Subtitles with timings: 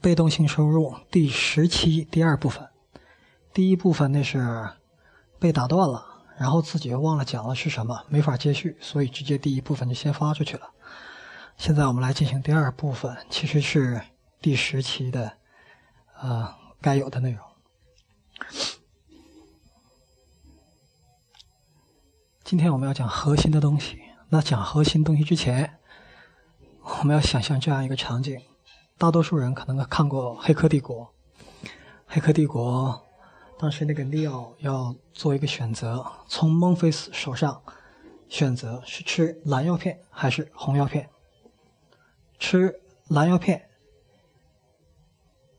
[0.00, 2.68] 被动性收入第十期第二部分，
[3.52, 4.70] 第一部分那是
[5.38, 6.04] 被打断了，
[6.38, 10.70] 然后自己又忘了讲了是什么，没法接续，所以直接第一部分就先发出去了。
[11.56, 14.00] 现在我们来进行第二部分，其实是
[14.40, 15.32] 第十期的
[16.20, 17.44] 呃该有的内容。
[22.44, 24.00] 今天我们要讲核心的东西。
[24.30, 25.78] 那讲核心东西之前，
[26.82, 28.40] 我们要想象这样一个场景：
[28.98, 31.14] 大多数人可能看过《黑客帝国》。
[32.04, 33.00] 《黑客帝国》
[33.60, 37.62] 当时那个利奥要做一个选择，从孟菲斯手上
[38.28, 41.08] 选择是吃蓝药片还是红药片。
[42.40, 43.68] 吃蓝药片，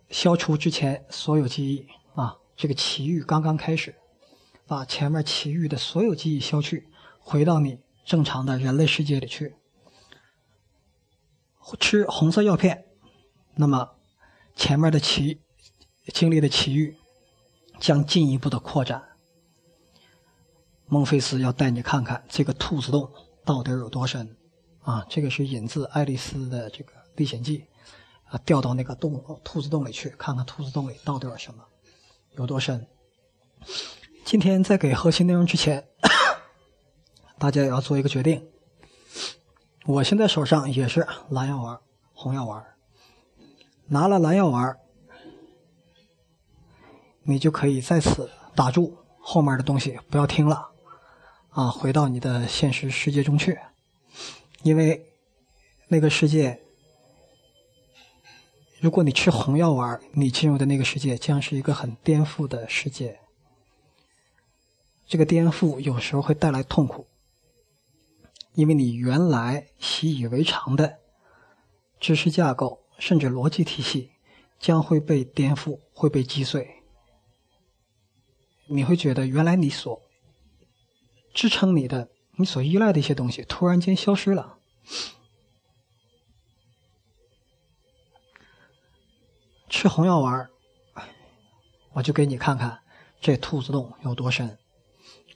[0.09, 3.95] 消除之前所有记忆啊，这个奇遇刚刚开始，
[4.67, 6.89] 把前面奇遇的所有记忆消去，
[7.21, 9.55] 回到你正常的人类世界里去。
[11.79, 12.85] 吃红色药片，
[13.61, 13.89] 那么
[14.55, 15.41] 前面的奇
[16.13, 16.95] 经历的奇遇
[17.77, 19.03] 将进一步的扩展。
[20.85, 23.11] 孟菲斯要带你看看这个兔子洞
[23.43, 24.33] 到底有多深。
[24.83, 27.59] 啊，这个是引自《爱丽丝的这个历险记》，
[28.33, 31.61] 啊，掉到那个洞兔子洞里去，看看兔子洞里到底有什么，
[32.37, 32.87] 有多深。
[34.23, 35.85] 今天在给核心内容之前，
[37.37, 38.49] 大家也要做一个决定。
[39.85, 41.77] 我现在手上也是蓝药丸、
[42.13, 42.65] 红药丸，
[43.89, 44.77] 拿了蓝药丸，
[47.23, 50.69] 你就可以在此打住，后面的东西不要听了，
[51.49, 53.57] 啊，回到你的现实世界中去。
[54.61, 55.11] 因为
[55.87, 56.61] 那个世界，
[58.79, 63.19] 如果你吃红药丸，你进入的那个世界将是一个很颠覆的世界。
[65.07, 67.07] 这个颠覆有时候会带来痛苦，
[68.53, 70.99] 因为你原来习以为常的
[71.99, 74.11] 知识架构甚至逻辑体系
[74.59, 76.83] 将会被颠覆，会被击碎。
[78.67, 80.01] 你会觉得原来你所
[81.33, 82.09] 支撑你的。
[82.35, 84.59] 你所依赖的一些东西突然间消失了。
[89.67, 90.49] 吃红药丸
[91.91, 92.81] 我就给你看看
[93.19, 94.57] 这兔子洞有多深。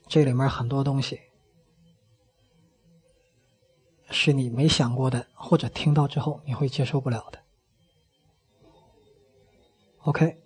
[0.08, 1.20] 这里面很多东西
[4.08, 7.43] 是你没想过的，或者听到之后你会接受不了的。
[10.04, 10.36] OK，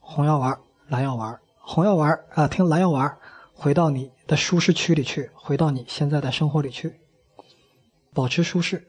[0.00, 0.58] 红药丸
[0.88, 3.18] 蓝药丸红药丸啊，听蓝药丸
[3.52, 6.98] 回到你的舒适区里去，回到你现在的生活里去，
[8.14, 8.88] 保持舒适，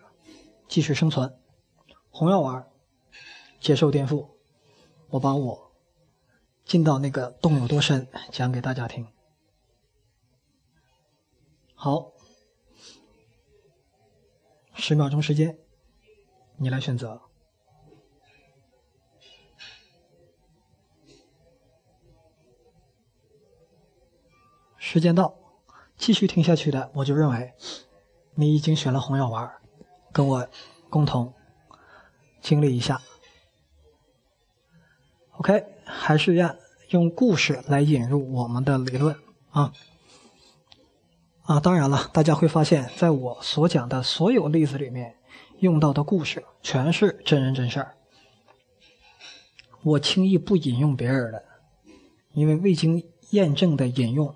[0.69, 1.37] 继续生存。
[2.09, 2.65] 红药丸，
[3.59, 4.29] 接受颠覆。
[5.09, 5.73] 我把我
[6.63, 9.05] 进到那个洞有多深讲给大家听。
[11.75, 12.13] 好，
[14.75, 15.59] 十秒钟时间，
[16.55, 17.21] 你来选择。
[24.91, 25.33] 时间到，
[25.95, 27.53] 继续听下去的，我就认为
[28.35, 29.49] 你已经选了红药丸，
[30.11, 30.45] 跟我
[30.89, 31.33] 共同
[32.41, 32.99] 经历一下。
[35.37, 36.53] OK，还是要
[36.89, 39.15] 用故事来引入我们的理论
[39.51, 39.71] 啊
[41.43, 41.61] 啊！
[41.61, 45.15] 当然了，大家会发现，在我所讲的所有例子里面，
[45.59, 47.95] 用到的故事全是真人真事儿。
[49.83, 51.45] 我轻易不引用别人的，
[52.33, 54.35] 因为未经验证的引用。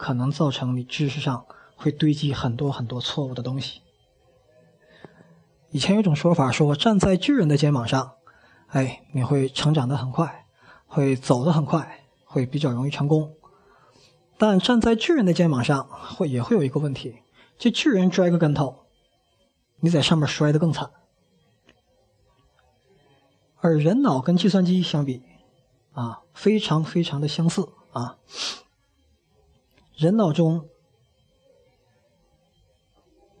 [0.00, 1.44] 可能造成你知识上
[1.76, 3.82] 会堆积很多很多错误的东西。
[5.72, 8.12] 以前有种说法说，站在巨人的肩膀上，
[8.68, 10.46] 哎，你会成长的很快，
[10.86, 13.34] 会走得很快，会比较容易成功。
[14.38, 17.16] 但站在巨人的肩膀上，会也会有一个问题：
[17.58, 18.86] 这巨人摔个跟头，
[19.80, 20.90] 你在上面摔得更惨。
[23.60, 25.22] 而人脑跟计算机相比，
[25.92, 28.16] 啊，非常非常的相似啊。
[30.00, 30.66] 人脑中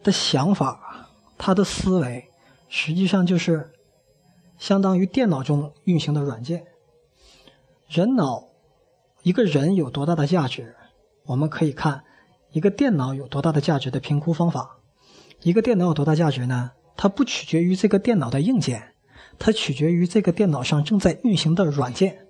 [0.02, 2.28] 的想法，他的思维，
[2.68, 3.72] 实际上就是
[4.58, 6.66] 相当于电脑中运行的软件。
[7.88, 8.44] 人脑，
[9.22, 10.76] 一个人有多大的价值，
[11.24, 12.04] 我们可以看
[12.52, 14.76] 一个电脑有多大的价值的评估方法。
[15.40, 16.72] 一个电脑有多大价值呢？
[16.94, 18.92] 它不取决于这个电脑的硬件，
[19.38, 22.26] 它取决于这个电脑上正在运行的软件。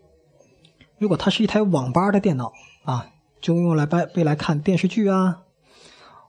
[0.99, 2.53] 如果它是一台网吧的电脑
[2.85, 3.11] 啊。
[3.41, 5.45] 就用来被被来看电视剧啊，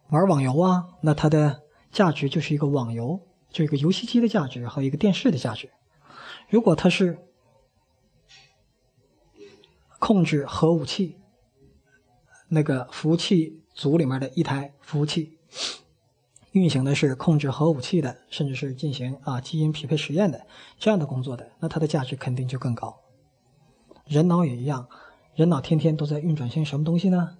[0.10, 3.20] 玩网游啊，那它的价值就是一个网游，
[3.50, 5.70] 就一个游戏机的价值和一个电视的价值。
[6.50, 7.18] 如果它是
[10.00, 11.18] 控制核武器
[12.48, 15.38] 那个服务器组里面的一台服务器，
[16.52, 20.46] 运行的是控制核武器的，甚至是进行啊基因匹配实验的
[20.78, 23.00] 这样的工作的，那它的价值肯定就更高。
[24.06, 24.90] 人脑也一样，
[25.34, 27.38] 人脑天天都在运转些什么东西呢？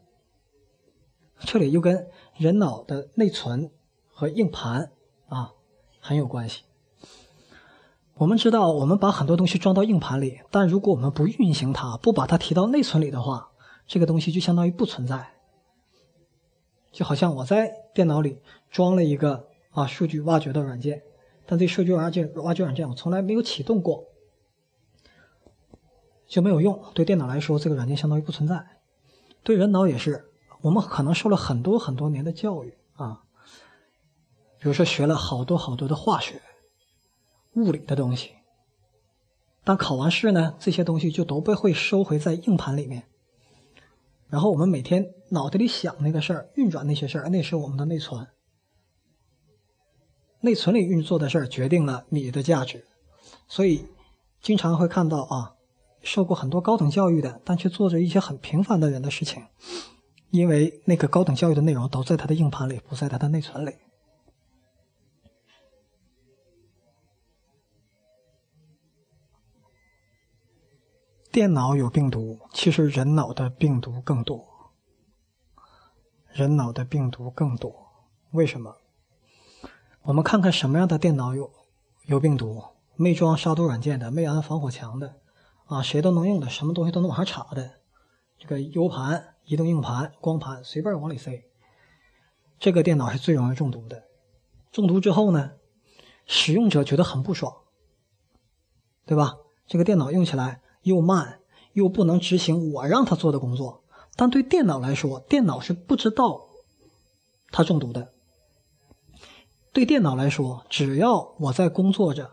[1.40, 2.08] 这里又跟
[2.38, 3.70] 人脑的内存
[4.08, 4.92] 和硬盘
[5.28, 5.54] 啊
[6.00, 6.64] 很有关系。
[8.14, 13.52] 我们知道，我们把很多东西装到硬盘里，但如果我们不运行它，不把它提到内存里的话，
[13.88, 15.32] 这个东西就相当于不存在。
[16.92, 18.38] 就好像我在电脑里
[18.70, 21.02] 装了一个啊数据挖掘的软件，
[21.46, 24.06] 但这数据挖掘挖掘软件我从来没有启动过，
[26.32, 26.82] 就没有用。
[26.94, 28.66] 对电脑来说，这个软件相当于不存在。
[29.44, 30.30] 对人脑也是，
[30.62, 33.24] 我们可能受了很多很多年的教育啊，
[34.58, 36.42] 比如说学了好多好多的化学、
[37.56, 38.32] 物理的东西，
[39.66, 43.04] 当考完试呢，这些东西就都被会收回在硬盘里面。
[44.30, 48.26] 然后我们每天脑袋里想那个事儿，运转那些事儿，那是我们的内存。
[50.40, 52.86] 内存里运作的事儿决定了你的价值，
[53.50, 53.86] 所以
[54.42, 55.56] 经常会看到啊，
[56.02, 59.46] 受过很多高等教育的，但却做着一些很平凡的人的事情，
[60.30, 63.76] 因为那个高等教育的内容都在他的硬盘里，不在他的内存里。
[71.32, 74.46] 电脑有病毒，其实人脑的病毒更多。
[76.34, 77.74] 人脑的病毒更多，
[78.32, 78.76] 为什么？
[80.02, 81.50] 我们看看什么样的电脑有
[82.08, 82.62] 有病毒？
[82.98, 85.21] 没装杀毒软件的，没安防火墙的，
[85.66, 87.80] 啊，谁都能用的，什么东西都能往上插的，
[88.38, 91.44] 这个 U 盘、移动硬盘、光盘，随便往里塞。
[92.60, 94.04] 这个电脑是最容易中毒的。
[94.72, 95.52] 中毒之后呢，
[96.26, 97.56] 使用者觉得很不爽，
[99.06, 99.38] 对吧？
[99.68, 100.62] 这个电脑用起来。
[100.84, 101.42] 又慢
[101.74, 103.84] 又不能执行我让他做的工作，
[104.16, 106.48] 但对电脑来说，电脑是不知道
[107.52, 108.12] 它中毒的。
[109.72, 112.32] 对电脑来说，只要我在工作着，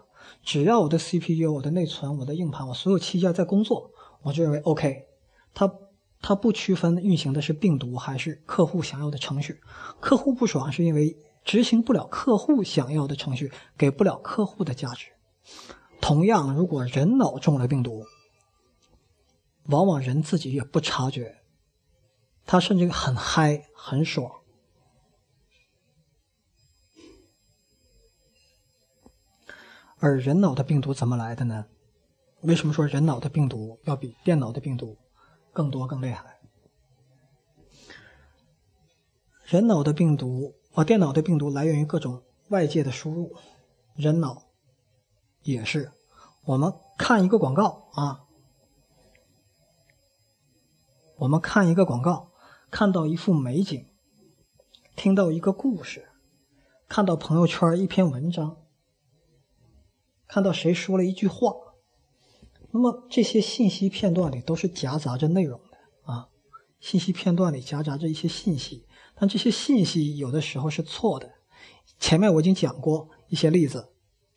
[0.49, 3.91] 只要我的 CPU、我的内存、我的硬盘、我所有器件在工作，
[4.23, 5.05] 我就认为 OK。
[5.53, 5.71] 它
[6.23, 9.61] 它不区分运行的是病毒还是客户想要的程序。
[10.01, 15.09] 客户不爽是因为执行不了客户想要的程序，给不了客户的价值。
[16.01, 18.07] 同样，如果人脑中了病毒，
[19.67, 21.43] 往往人自己也不察觉，
[22.47, 24.33] 他甚至很嗨很爽。
[30.01, 31.67] 而人脑的病毒怎么来的呢？
[32.43, 34.97] 为什么说人脑的病毒要比电脑的病毒
[35.53, 36.39] 更多更厉害？
[39.45, 43.35] 人脑的病毒啊，电脑的病毒来源于各种外界的输入，
[43.97, 44.45] 人脑
[45.43, 45.91] 也是。
[46.45, 48.25] 我们看一个广告啊。
[51.17, 52.31] 我们看一个广告，
[52.71, 53.89] 看到一幅美景，
[54.95, 56.09] 听到一个故事，
[56.89, 58.57] 看到朋友圈一篇文章，
[60.29, 61.53] 看到谁说了一句话，
[62.71, 66.29] 那么这些信息片段里都是夹杂着内容的啊。
[66.79, 68.87] 信息片段里夹杂着一些信息，
[69.17, 71.31] 但这些信息有的时候是错的。
[71.99, 73.89] 前面我已经讲过一些例子，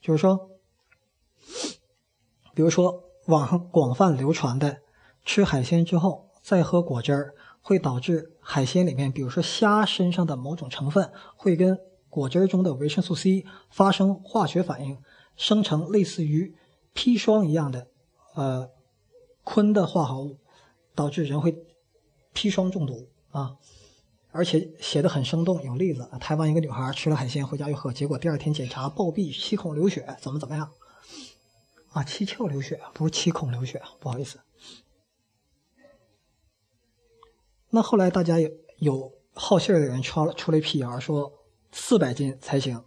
[0.01, 0.49] 就是说，
[2.55, 4.79] 比如说网上广泛流传的
[5.23, 6.31] 吃海鲜之后。
[6.43, 11.77] 再喝果汁儿会导致海鲜里面，比如说虾身上的某种成分会跟
[12.09, 14.97] 果汁中的维生素 C 发生化学反应，
[15.41, 16.53] 生成类似于
[16.93, 17.87] 砒霜一样的
[18.35, 18.69] 呃
[19.43, 20.37] 醌的化合物，
[20.93, 21.51] 导致人会
[22.31, 23.57] 砒霜中毒啊！
[24.29, 30.71] 而且写的很生动，有例子，台湾一个女孩吃了海鲜回家又喝，结果第二天检查暴毙，七孔流血，怎么怎么样？
[31.89, 34.39] 啊，七窍流血不是七孔流血，不好意思。
[37.71, 41.33] 那后来大家有有好信的人出了出了一辟谣，说
[41.71, 42.85] 四百斤才行，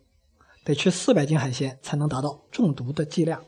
[0.65, 3.45] 得吃四百斤海鲜才能达到中毒的剂量。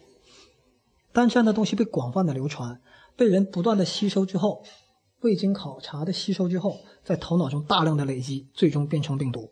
[1.12, 2.80] 但这样的东西被广泛的流传，
[3.16, 4.62] 被人不断的吸收之后，
[5.20, 9.50] 未经考察的吸收之后，在头脑中大量的累积，最终变成病毒。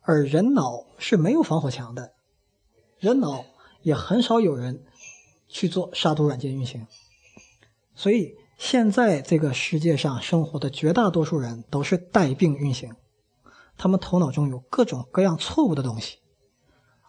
[0.00, 2.12] 而人脑是没有防火墙的，
[2.98, 3.44] 人脑
[3.82, 4.84] 也很少有人
[5.48, 6.86] 去做杀毒软件运行，
[7.94, 8.36] 所以。
[8.60, 12.92] 现在这个世界上生活的绝大多数人都是带病运行，
[13.78, 16.18] 他们头脑中有各种各样错误的东西，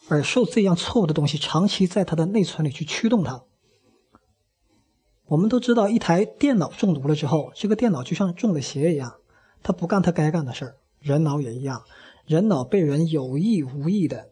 [0.08, 3.44] 而受这样错误的东西长期在他的内存里去驱动他。
[5.26, 9.16] 我们都知道，一台电脑中毒了之后，这个电脑就像中了邪一样，
[9.62, 10.78] 它不干它该干的事儿。
[11.00, 11.84] 人脑也一样，
[12.26, 14.30] 人脑被人有意无意的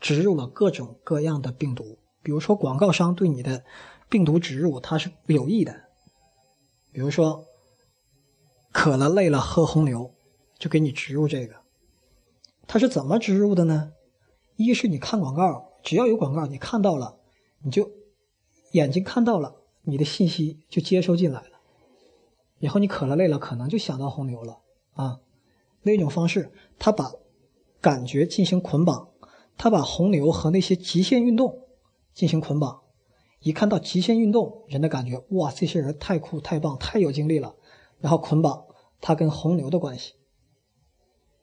[0.00, 3.64] 植入了各种各样的病毒，比如说广告商对你的
[4.08, 5.74] 病毒植入，它是有意的。
[6.92, 7.44] 比如说，
[8.72, 10.14] 渴了累了喝红牛，
[10.60, 11.54] 就给你植入这个；
[12.68, 13.94] 它是怎么植入的呢？
[14.56, 17.18] 一是你看广告，只要有广告，你看到了，
[17.64, 17.90] 你就
[18.72, 21.60] 眼睛看到了，你的信息就接收进来了。
[22.58, 24.60] 以后你渴了累了，可能就想到红牛了
[24.92, 25.20] 啊。
[25.82, 27.10] 另一种方式，他把
[27.80, 29.08] 感觉进行捆绑，
[29.56, 31.68] 他把红牛和那些极限运动
[32.12, 32.82] 进行捆绑。
[33.40, 37.56] 一看到极限运动，人的感觉哇，这些人太酷、太棒、太有精力了，
[37.98, 38.66] 然后捆绑
[39.00, 40.12] 他跟红牛的关系，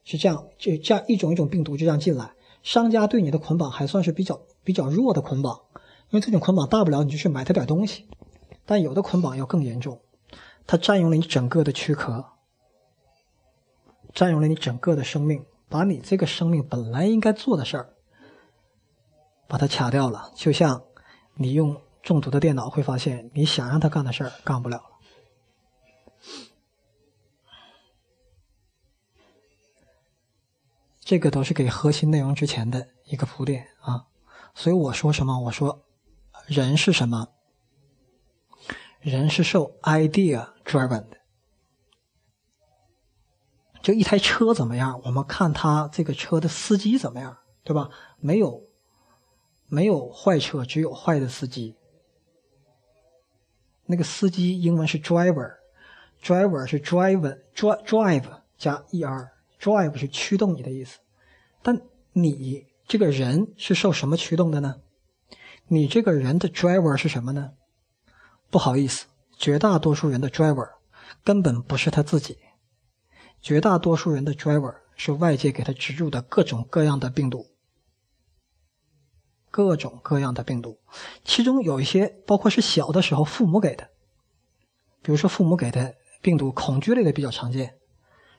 [0.09, 2.31] 是这样，就这样一种一种病毒就这样进来。
[2.63, 5.59] 商家对你的捆绑还算是比较比较弱的捆绑，
[6.09, 8.07] 因为这种捆绑大不了你就去买他点东西，
[8.65, 9.99] 但有的捆绑要更严重，
[10.65, 12.25] 它占用了你整个的躯壳，
[14.13, 17.89] 占用了你整个的生命，把你这个生命本来应该做的事儿，
[19.47, 20.81] 把它卡掉了，就像
[21.35, 21.75] 你用。
[22.03, 24.96] 中毒的电脑会发现，你想让他干的事儿干不了了。
[31.07, 34.07] 这个都是给核心内容之前的一个铺垫啊。
[34.53, 35.39] 所以我说什么？
[35.43, 35.85] 我说，
[36.47, 37.29] 人是什么？
[38.99, 41.17] 人是受 idea driven 的。
[43.81, 44.99] 就一台车怎么样？
[45.05, 47.89] 我们看他这个车的司机怎么样，对吧？
[48.19, 48.63] 没有，
[49.67, 51.77] 没有坏车，只有坏的司机。
[53.85, 58.83] 那个司机英文是 driver，driver 是 drive，drive drive 加
[59.59, 60.99] Drive 是驱动你的意思。
[61.61, 61.81] 但
[62.13, 64.81] 你这个人是受什么驱动的呢？
[65.67, 67.53] 你这个人的 driver 是什么呢？
[68.49, 70.69] 不好意思，绝大多数人的 driver
[71.23, 72.37] 根本不是他自己，
[73.41, 77.47] 绝大多数人的 driver 是外界给他植入的各种各样的病毒。
[79.49, 80.79] 各种各样的病毒，
[81.25, 83.89] 其中有一些包括是小的时候父母给的，
[85.01, 87.77] 比如说父母给的病毒，恐惧类的比较常见。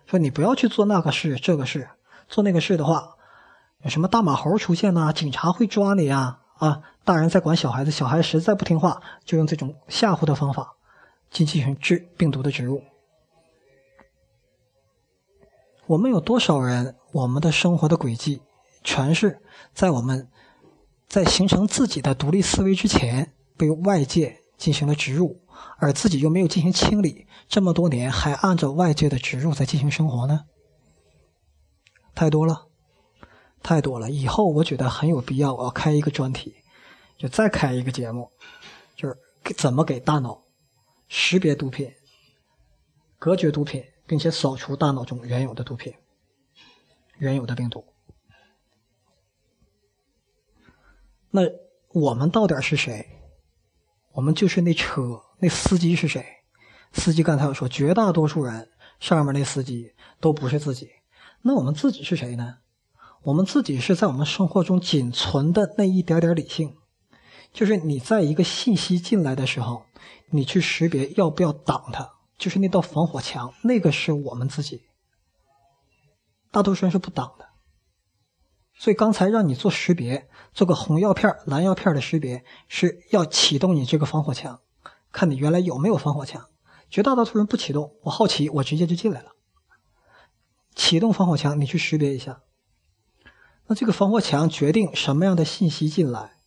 [0.08, 1.90] 说你不要去做那个事，这个事，
[2.28, 3.16] 做那个事的话，
[3.82, 5.12] 有什么大马猴出现呐？
[5.12, 6.38] 警察会抓你呀！
[6.56, 10.76] 啊，大人在管小孩子，小孩实在不听话，就用这种吓唬的方法
[11.30, 12.82] 进行治病毒的植入。
[15.86, 16.96] 我们有多少人？
[17.12, 18.40] 我们的生活的轨迹
[18.82, 19.42] 全是
[19.74, 20.28] 在我们。
[21.06, 25.40] 在形成自己的独立思维之前，被外界进行了植入，
[25.78, 30.46] 而自己又没有进行清理，这么多年还按照外界的植入在进行生活呢？
[32.14, 32.66] 太多了，
[33.62, 34.10] 太多了。
[34.10, 36.56] 以后我觉得很有必要，我要开一个专题，
[37.16, 38.30] 就再开一个节目，
[38.96, 39.16] 就是
[39.56, 40.42] 怎么给大脑
[41.06, 41.92] 识别毒品、
[43.18, 45.94] 隔绝毒品，并且扫除大脑中原有的毒品、
[47.18, 47.84] 原有的病毒。
[51.30, 51.42] 那
[51.92, 53.06] 我们到底是谁？
[54.12, 56.24] 我们就是那车，那司机是谁？
[56.92, 60.90] 司机刚才我说，绝大多数人上面那司机都不是自己。
[61.42, 62.56] 那我们自己是谁呢？
[63.22, 66.76] 我们自己是在我们生活中仅存的那一点点理性，
[67.52, 69.84] 就是你在一个信息进来的时候，
[70.30, 74.82] 你去识别要不要挡它，就是那道防火墙，那个是我们自己。
[76.50, 77.46] 大多数人是不挡的。
[78.74, 84.60] 所以刚才让你做识别，做个红药片、蓝药片的识别，是要启动你这个防火墙，
[85.12, 86.48] 看你原来有没有防火墙。
[86.90, 89.32] 绝大多数人不启动，我好奇，我直接就进来了。
[90.74, 92.40] 启动防火墙，你去识别一下。
[93.66, 96.38] 那这个防火墙决定什么样的信息进来，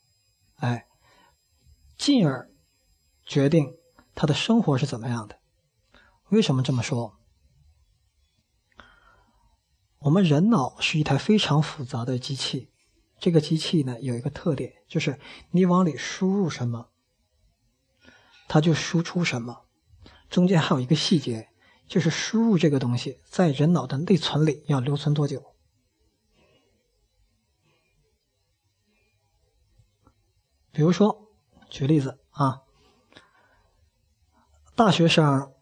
[0.56, 0.88] 哎，
[1.98, 2.50] 进而
[3.24, 3.76] 决定
[4.16, 5.38] 他的生活是怎么样的。
[6.30, 7.18] 为什么这么说？
[10.00, 12.72] 我们人脑是一台非常复杂的机器，
[13.20, 15.20] 这个机器呢有一个特点，就是
[15.52, 16.90] 你往里输入什么，
[18.52, 19.62] 它就输出什么。
[20.30, 21.48] 中间还有一个细节，
[21.88, 25.56] 就是输入这个东西在人脑的内存里要留存多久。
[30.74, 31.30] 比如说，
[31.70, 32.64] 举例子啊，
[34.76, 35.54] 大学生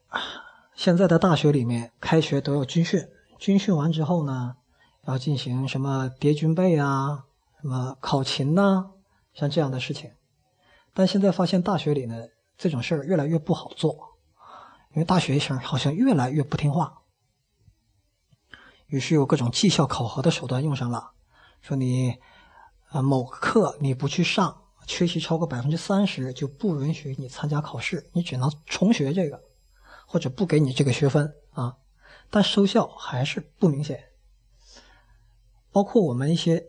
[0.74, 3.08] 现在的大学里面开学都要军训。
[3.38, 4.56] 军训完之后呢，
[5.04, 7.26] 要进行什么叠军被啊，
[7.62, 8.94] 什么考勤呐，
[9.32, 10.12] 像这样的事情。
[10.96, 12.16] 但现在发现大学里呢，
[12.60, 14.18] 这种事儿越来越不好做，
[14.92, 17.04] 因为大学生好像越来越不听话。
[18.88, 21.12] 于是有各种绩效考核的手段用上了，
[21.62, 22.18] 说你
[22.90, 29.42] 啊某课你不去上，缺席超过百分之三十就不允许你参加考试，你只能重学这个，
[30.06, 31.78] 或者不给你这个学分啊。
[32.30, 34.04] 但收效还是不明显，
[35.72, 36.68] 包括我们一些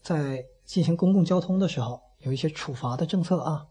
[0.00, 3.66] 在进行公共交通的时候，有一些处罚的政策啊。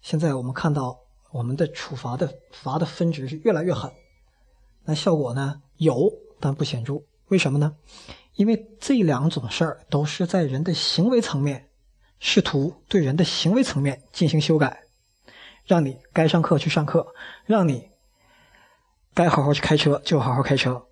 [0.00, 0.98] 现在我们看到
[1.30, 3.92] 我们的处罚的罚的分值是越来越狠，
[4.84, 7.76] 那效果呢有，但不显著为什么呢？
[8.34, 11.68] 因为这两种事儿都是在人的行为层面，
[12.20, 14.84] 试图对人的行为层面进行修改，
[15.66, 17.08] 让你该上课去上课，
[17.44, 17.90] 让你
[19.12, 20.86] 该好好去开车就好好开车。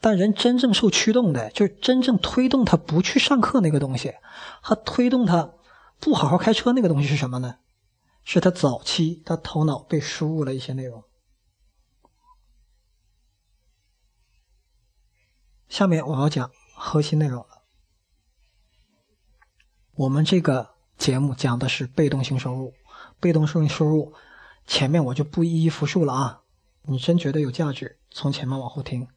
[0.00, 4.12] 但人真正受驱动的，就是真正推动他不去上课那个东西，
[4.60, 5.54] 和推动他
[5.98, 7.56] 不好好开车那个东西是什么呢？
[8.24, 11.04] 是他早期他头脑被输入了一些内容。
[15.68, 17.62] 下面我要讲核心内容了。
[19.94, 22.74] 我们这个节目讲的是被动性收入，
[23.20, 24.14] 被动性收入
[24.66, 26.42] 前面我就不一一复述了啊。
[26.82, 29.08] 你真觉得有价值，从前面往后听。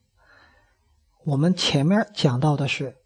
[1.25, 2.97] 我们前面讲到的是，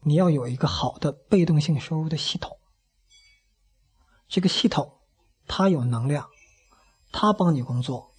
[0.00, 2.58] 你要有一个好的被动性收入的系统。
[4.28, 4.98] 这个系统
[5.46, 6.28] 它有能量，
[7.12, 8.10] 它帮你工作，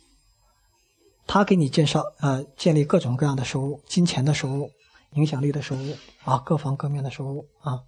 [1.25, 4.71] 它给你介绍呃建立各种各样的收入，金钱的收入、
[5.11, 7.83] 影响力的收入啊，各方各面的收入啊。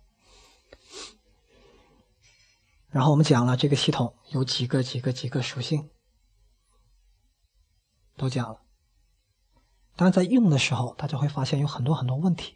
[2.90, 5.90] 然后我们讲了这个系统有几个几个几个属性，
[8.18, 8.62] 都讲了。
[9.96, 12.56] 但是在用的时候，大家会发现有很多很多问题。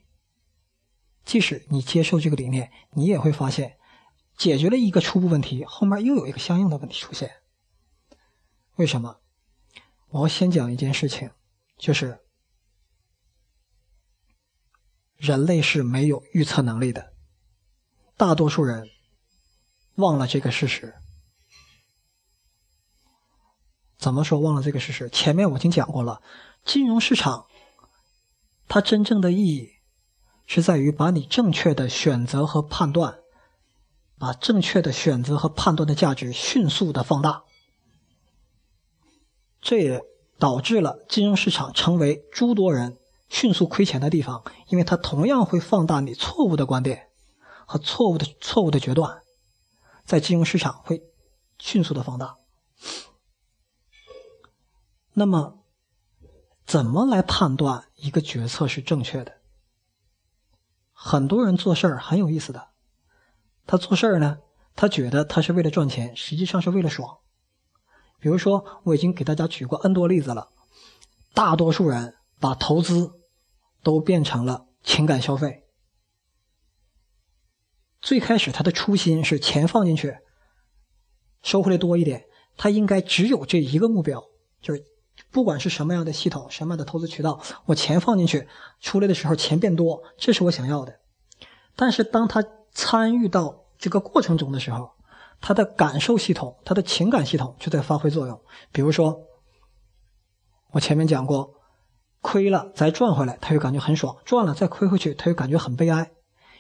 [1.24, 3.78] 即使你接受这个理念，你也会发现，
[4.38, 7.32] 解决了一个初步问题，后面又有一个相应的问题出现。
[8.76, 9.20] 为什么？
[10.10, 11.32] 我要先讲一件事情，
[11.78, 12.20] 就是
[15.16, 17.14] 人类是没有预测能力的，
[18.18, 18.90] 大多数人
[19.96, 20.94] 忘了这个事实。
[23.98, 25.10] 怎么说忘了这个事实？
[25.10, 26.22] 前面我已经讲过了。
[26.66, 27.48] 金融市场，
[28.68, 29.72] 它真正的意义
[30.46, 33.23] 是在于把你正确的选择和判断，
[34.24, 37.44] 把正确的选择和判断的价值迅速的放大。
[39.60, 40.02] 这也
[40.40, 47.10] 导致了金融市场成为诸多人迅速亏钱的地方，因为它同样会放大你错误的观点
[47.66, 49.22] 和错误的错误的决断，
[50.06, 51.04] 在金融市场会
[51.60, 52.38] 迅速的放大。
[55.14, 55.60] 那么。
[56.66, 59.34] 怎么来判断一个决策是正确的？
[60.94, 62.70] 很多人做事儿很有意思的，
[63.66, 64.40] 他做事儿呢，
[64.76, 67.20] 他觉得他是为了赚钱，实际上是为了爽。
[68.20, 70.50] 比如说，我已经给大家举过 N 多例子了，
[71.34, 73.12] 大多数人把投资
[73.82, 75.64] 都变成了情感消费。
[78.02, 80.18] 最开始他的初心是钱放进去，
[81.42, 82.26] 收回来多一点，
[82.58, 84.24] 他应该只有这一个目标，
[84.62, 84.86] 就是。
[85.30, 88.48] 不管是什么样的系统，什么样的投资渠道，我钱放进去，
[88.80, 91.00] 出来的时候钱变多，这是我想要的。
[91.76, 92.44] 但是当他
[92.74, 94.92] 参与到这个过程中的时候，
[95.40, 98.42] 他的感受系统、他的情感系统就在发挥作用。
[98.72, 99.20] 比如说，
[100.72, 101.54] 我前面讲过，
[102.22, 106.12] 亏了再赚回来，他又感觉很爽；赚了再亏回去，他又感觉很悲哀。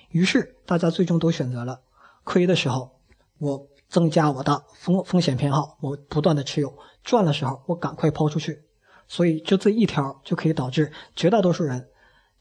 [0.10, 1.82] 于是大家最终都选择了
[2.23, 2.99] 亏的时候，
[3.39, 6.78] 我增加我的风风险偏好，我不断的持有。
[7.04, 8.63] 赚的时候，我赶快抛出去，
[9.08, 11.89] 所以就这一条就可以导致绝大多数人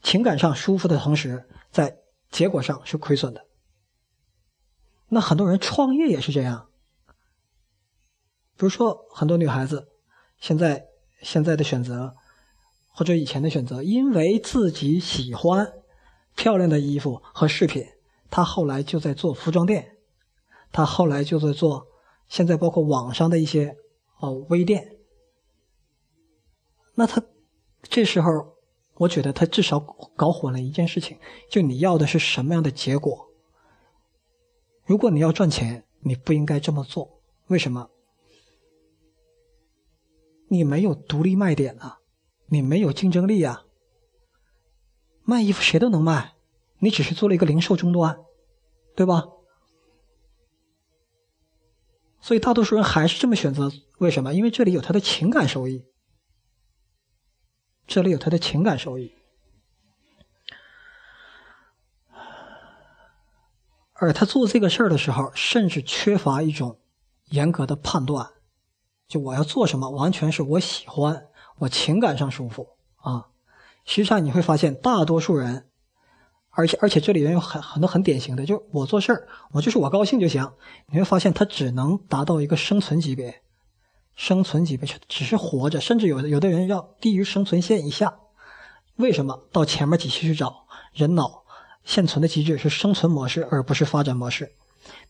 [0.01, 1.97] 情感上舒服的同时，在
[2.29, 3.43] 结果上是亏损的。
[5.13, 6.67] 那很多人创业也是这样，
[8.57, 9.87] 比如说很多女孩子
[10.39, 10.87] 现在
[11.21, 12.15] 现在的选择，
[12.89, 15.71] 或者以前的选择，因为自己喜欢
[16.35, 17.85] 漂亮的衣服和饰品，
[18.29, 19.97] 她后来就在做服装店，
[20.71, 21.87] 她后来就在做
[22.27, 23.77] 现在包括网上的一些。
[24.19, 24.99] 哦，微店。
[26.95, 27.21] 那他
[27.81, 28.55] 这时候，
[28.93, 29.81] 我觉得他至少
[30.15, 33.32] 搞混了一件事情，就你要的是什么样的结果？
[34.85, 37.21] 如果你要赚钱，你不应该这么做。
[37.47, 37.89] 为什么？
[40.49, 41.99] 你没有独立卖点啊，
[42.47, 43.63] 你没有竞争力啊。
[45.23, 46.33] 卖衣服谁都能卖，
[46.79, 48.19] 你只是做了一个零售终端，
[48.95, 49.25] 对吧？
[52.19, 54.33] 所以大多数人还是这么选择，为什么？
[54.33, 55.85] 因为这里有他的情感收益，
[57.87, 59.13] 这里有他的情感收益，
[64.03, 66.77] 而他做这个事儿的时候，甚至缺乏一种
[67.29, 68.27] 严格的判断，
[69.07, 71.27] 就我要做什么，完全是我喜欢，
[71.59, 73.27] 我情感上舒服啊。
[73.85, 75.67] 实际上你会发现，大多数人。
[76.55, 80.51] 而且而且这里面有很很多很典型的，就是我做事儿，我就是我高兴就行。
[80.91, 83.41] 你会发现，他只能达到一个生存级别，
[84.15, 88.19] 生存级别只是活着，甚至有有的人要低于生存线以下。
[88.97, 89.47] 为什么？
[89.51, 91.42] 到前面几期去找，人脑
[91.83, 94.55] 现存的机制是生存模式，而不是发展模式。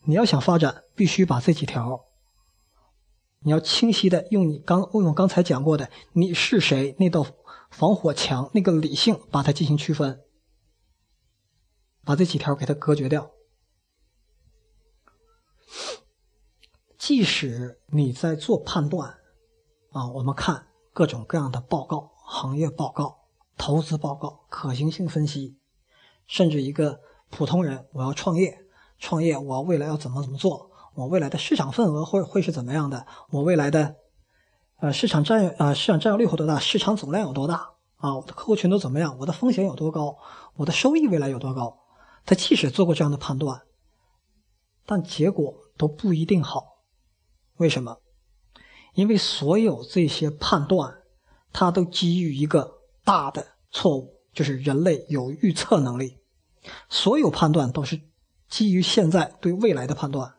[0.03, 2.05] 你要想发展，必须把这几条，
[3.39, 7.25] 你要清晰的用你刚用刚才讲过的你是谁那道
[7.71, 10.21] 防火墙那个理性把它进行区分，
[12.03, 13.31] 把这几条给它隔绝掉。
[16.97, 19.17] 即使你在做判断，
[19.91, 23.25] 啊，我们看各种各样的报告、行业报告、
[23.57, 25.57] 投资报告、可行性分析，
[26.27, 28.59] 甚至一个普通人，我要创业，
[28.99, 33.95] 创业我未来要怎么怎么做，我未来的市场份额会会是怎么样的，我未来的。
[34.79, 36.59] 呃，市场占呃市场占有率有多大？
[36.59, 37.69] 市场总量有多大？
[37.97, 39.17] 啊，我的客户群都怎么样？
[39.19, 40.17] 我的风险有多高？
[40.55, 41.79] 我的收益未来有多高？
[42.25, 43.61] 他即使做过这样的判断，
[44.85, 46.79] 但结果都不一定好。
[47.57, 47.97] 为什么？
[48.93, 51.01] 因为所有这些判断，
[51.51, 56.17] 它都基于一个大的错误，就是人类有预测能力。
[56.89, 58.01] 所有判断都是
[58.47, 60.35] 基于现在对未来的判断，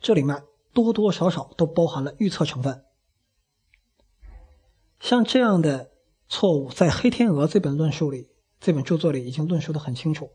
[0.00, 2.84] 这里面多多少少都包含了预测成分。
[5.00, 5.90] 像这样的
[6.28, 10.30] 错误，在《黑天鹅》这本论述里，这本著作里已经论述的很清楚，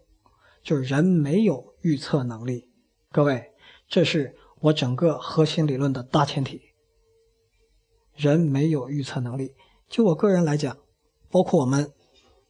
[0.62, 2.70] 就是人没有预测能力。
[3.12, 3.52] 各位，
[3.88, 6.62] 这是我整个核心理论的大前提。
[8.16, 9.56] 人没有预测能力。
[9.88, 10.78] 就我个人来讲，
[11.32, 11.92] 包括我们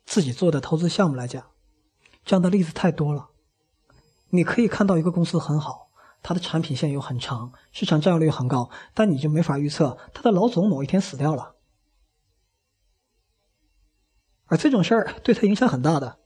[0.10, 1.52] 自己做的投资项目来讲，
[2.26, 3.30] 这样的例子太多了。
[4.30, 5.92] 你可以看到一个公司很好，
[6.24, 11.58] 它的产品线又很长，市场占有率很高，但你就没法预测它的老总某一天死掉了。
[14.46, 16.18] 而这种事儿对他影响很大的，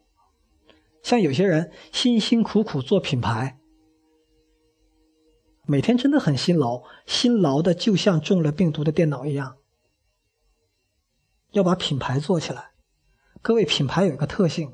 [1.04, 3.60] 像有些人辛辛苦苦做品牌，
[5.68, 9.58] 每天真的很辛劳，辛劳的就像中了病毒的电脑一样，
[11.52, 12.72] 要把品牌做起来。
[13.44, 14.72] 各位，品牌有一个特性，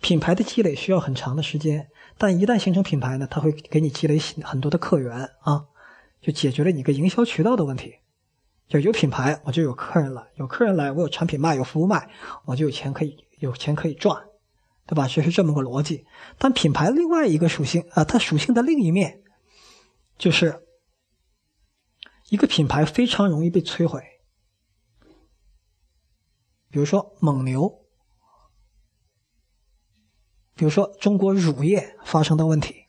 [0.00, 5.66] 品牌的积累需要很长的时间，但一旦形成品牌呢，它会给你积累很多的客源啊，
[6.22, 7.96] 就解决了你个营销渠道的问题。
[8.68, 12.08] 就有品牌，我就有客人了；有客人来，我有产品卖，有服务卖，
[12.46, 14.24] 我就有钱可以有钱可以赚，
[14.86, 15.06] 对吧？
[15.06, 16.06] 这是这么个逻辑。
[16.38, 19.20] 但品牌另外一个属性啊，它属性的另一面，
[20.16, 20.62] 就是
[22.30, 24.02] 一个品牌非常容易被摧毁。
[26.74, 27.84] 比如说蒙牛，
[30.56, 32.86] 比如说中国乳业发生的问题，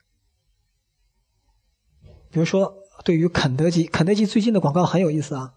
[2.31, 5.53] 比如说对于肯德基，肯德基最近的广告很有意思啊。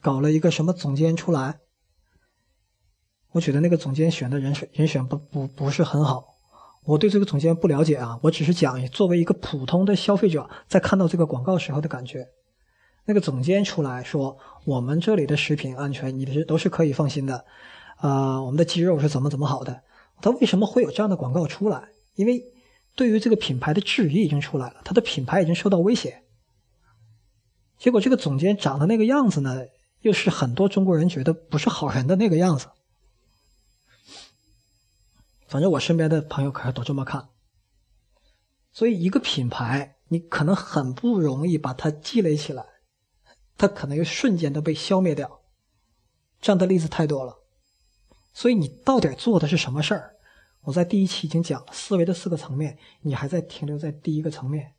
[0.00, 1.58] 搞了一个什么总监出来？
[3.32, 6.36] 我觉得那个总监选的人选人选不不不是很好。
[6.84, 12.28] 我对这个总监不了解啊，我只是讲作为一个普通的消费者在看到这个广告时候的感觉。
[13.04, 17.44] 那个总监出来说：“我们这里的食品安全，你的都是可以放心的。
[17.96, 19.82] 啊，我们的鸡肉是怎么怎么好的？
[20.20, 21.88] 他为什么会有这样的广告出来？
[22.14, 22.44] 因为
[22.94, 26.22] 对于这个品牌的质疑已经出来了，他的品牌已经受到威胁。
[27.78, 29.64] 结果这个总监长的那个样子呢？”
[30.02, 32.68] 又是很多中国人觉得不是好人的那个样子，
[35.46, 37.28] 反正我身边的朋友可是都这么看。
[38.72, 42.64] 所以，一个品牌你可能很不容易把它积累起来，
[43.60, 45.42] 它可能又瞬间的被消灭掉。
[46.40, 47.36] 这样的例子太多了。
[48.32, 50.16] 所以，你到底做的是什么事儿？
[50.62, 54.72] 我在第一期已经讲了思维的四个层面，你还在停留在第一个层面。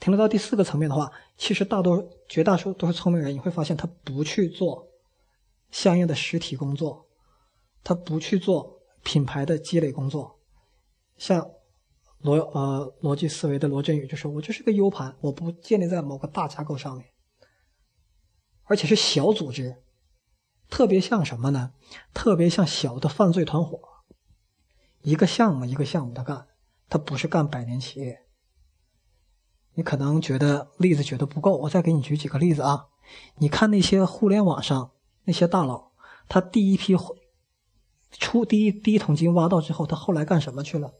[0.00, 3.32] 停留到第四个层面的话，其实大多绝大多数都是聪明人。
[3.32, 4.88] 你会发现，他不去做
[5.70, 7.06] 相应的实体工作，
[7.84, 10.40] 他不去做品牌的积累工作。
[11.16, 11.48] 像
[12.22, 17.06] 逻呃逻辑思维的罗振宇就说：“我就是个 U 盘，我不建立在某个大架构上面，
[18.68, 19.82] 而且是小组织，
[20.68, 21.72] 特别像什么呢？
[22.14, 23.80] 特别像小的犯罪团伙，
[25.02, 26.46] 一个项目一个项目的干，
[26.88, 28.24] 他不是干百年企业。”
[29.74, 32.86] 你可能觉得例子觉得不够，我再给你举几个例子啊。
[33.36, 34.90] 你看那些互联网上
[35.24, 35.92] 那些大佬，
[36.28, 36.96] 他第一批
[38.10, 40.94] 出第一第一桶金挖到之后，他后来干什么去了？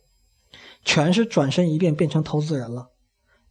[0.84, 2.92] 全是转身一变变成投资人了。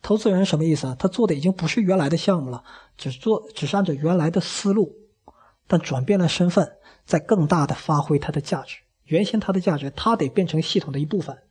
[0.02, 0.96] 投资人什么意思啊？
[0.98, 2.64] 他做的已经不是原来的项目了，
[2.98, 4.96] 只做只是按照原来的思路，
[5.68, 8.78] 但转变了身份，在更大的发挥它的价值。
[9.06, 11.44] 原先它的价值，它得变成系统的一部分。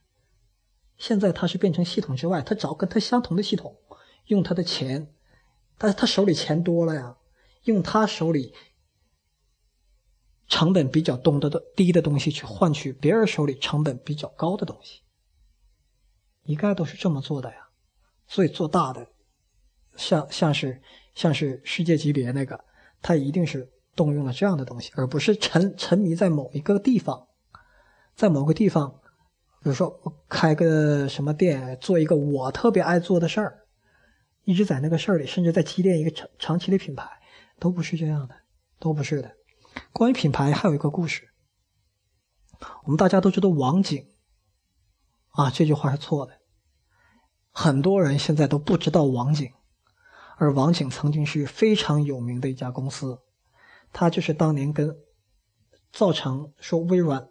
[0.97, 3.77] 现在他是变成系统之外，他找跟他相同的系统，
[4.25, 5.13] 用他的钱，
[5.77, 7.17] 但是他手里钱多了呀，
[7.65, 8.55] 用他手里
[10.47, 15.01] 成本比较低的低的东西去换取别人手里成本比较高的东西，
[16.45, 17.66] 一概都是这么做的呀。
[18.27, 19.07] 所以做大的，
[19.95, 20.81] 像像是
[21.15, 22.63] 像是世界级别那个，
[23.01, 27.27] 他一定是动用了这样的东西，而不是沉沉迷在某一个地方，
[28.15, 28.99] 在某个地方。
[29.59, 33.65] 比如说，开个什么店，做一个我特别爱做的事儿，
[34.43, 37.09] 一直在那个事儿里，甚至在积淀一个长长期的品牌，
[37.59, 38.35] 都不是这样的，
[38.79, 39.35] 都不是的。
[39.91, 41.27] 关于品牌还有一个故事，
[42.83, 44.07] 我们大家都知道网景
[45.31, 46.39] 啊，这句话是错的。
[47.59, 49.51] 很多人现在都不知道网景，
[50.37, 53.19] 而网景曾经是非常有名的一家公司，
[53.91, 54.95] 它就是当年跟
[55.91, 57.27] 造成说微软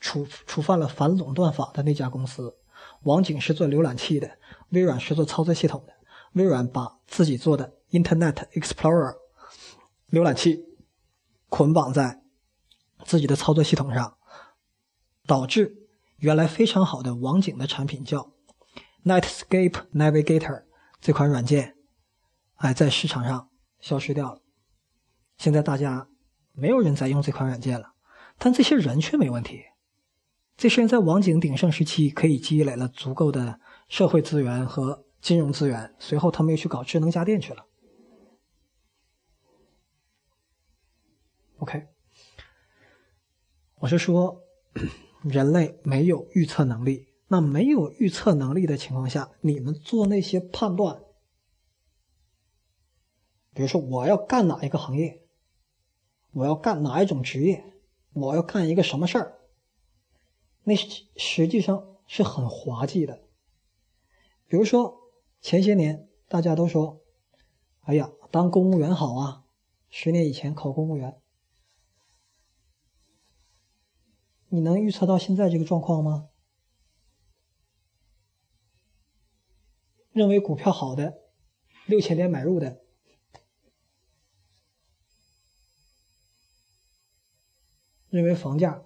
[0.00, 2.56] 触触犯了反垄断法的那家公司。
[3.02, 4.38] 网景是做浏览器的，
[4.70, 5.92] 微软是做操作系统的。
[6.32, 9.16] 微软把自己做的 Internet Explorer
[10.10, 10.64] 浏览器
[11.50, 12.22] 捆绑在
[13.04, 14.16] 自己的操作系统上，
[15.26, 18.32] 导致原来非常好的网景的产品叫
[19.08, 20.64] Netscape Navigator
[21.00, 21.74] 这款软件，
[22.56, 23.48] 哎，在市场上
[23.80, 24.42] 消失掉了。
[25.38, 26.10] 现在大家
[26.52, 27.94] 没有人在用这款软件了，
[28.36, 29.64] 但这些人却没问题。
[30.58, 37.64] 这些人在网景鼎盛时期可以积累了足够的社会资源和金融资源，随后他们又去搞智能家电去了。
[41.60, 41.86] OK，
[43.76, 44.42] 我是说，
[45.24, 47.07] 人类没有预测能力。
[47.28, 51.02] 那没有预测能力的情况下，你们做那些判断，
[53.52, 55.22] 比如说我要干哪一个行业，
[56.32, 57.64] 我要干哪一种职业，
[58.14, 59.38] 我要干一个什么事儿。
[60.64, 63.20] 那实际上是很滑稽的。
[64.46, 64.98] 比如说，
[65.42, 67.02] 前些年大家都说
[67.84, 69.44] ：“哎呀，当公务员好啊！”
[69.90, 71.20] 十年以前考公务员，
[74.48, 76.28] 你能预测到现在这个状况吗？
[80.18, 81.14] 认为股票好的，
[81.86, 82.80] 六千点买入的，
[88.10, 88.82] 认为房价。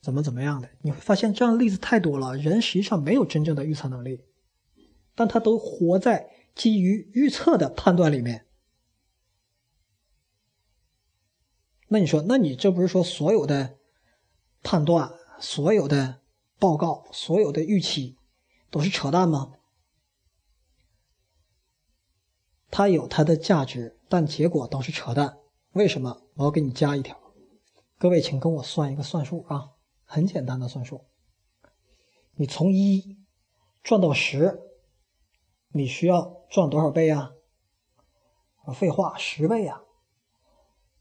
[0.00, 0.68] 怎么怎么样的？
[0.82, 2.36] 你会发现这样的例子太多了。
[2.36, 4.22] 人实际上没有真正的预测能力，
[5.14, 8.46] 但他都活在基于预测的判断里面。
[11.88, 13.78] 那你说，那你这不是说所有的
[14.62, 16.20] 判断、所有的
[16.58, 18.18] 报告、所有的预期
[18.70, 19.52] 都是扯淡吗？
[22.76, 25.38] 它有它的价值，但结果都是扯淡。
[25.74, 26.22] 为什么？
[26.34, 27.16] 我要给你加一条，
[27.98, 29.70] 各位请跟我算一个算术啊。
[30.04, 31.04] 很简单的算术，
[32.34, 33.16] 你从一
[33.84, 34.60] 赚到十，
[35.68, 37.34] 你需要赚多少倍啊？
[38.74, 39.84] 废话，十倍啊！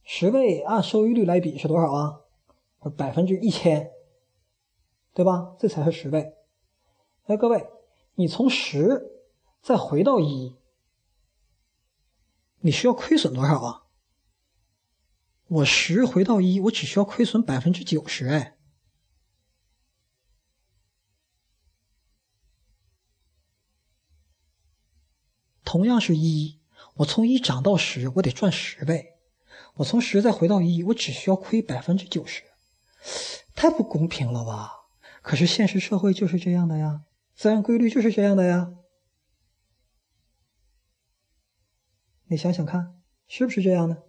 [0.04, 2.22] 十倍按收益率来比是多少啊？
[2.96, 3.90] 百分之一千，
[5.16, 5.56] 对吧？
[5.58, 6.36] 这才是十倍。
[7.26, 7.68] 哎，各位，
[8.14, 9.24] 你从十
[9.64, 10.56] 再回到一，
[12.66, 13.84] 你需要亏损多少啊？
[15.48, 18.56] 我十回到一，我只需要亏损百分之九十，哎。
[25.66, 26.62] 同样是一，
[26.96, 29.18] 我从一涨到十，我得赚十倍；
[29.76, 32.44] 我从十再回到一，我只需要亏百分之九十，
[33.54, 34.86] 太不公平了吧？
[35.22, 37.02] 可是现实社会就是这样的呀，
[37.36, 38.72] 自然规律就是这样的呀。
[42.34, 44.02] 你想想看，是不是这样呢？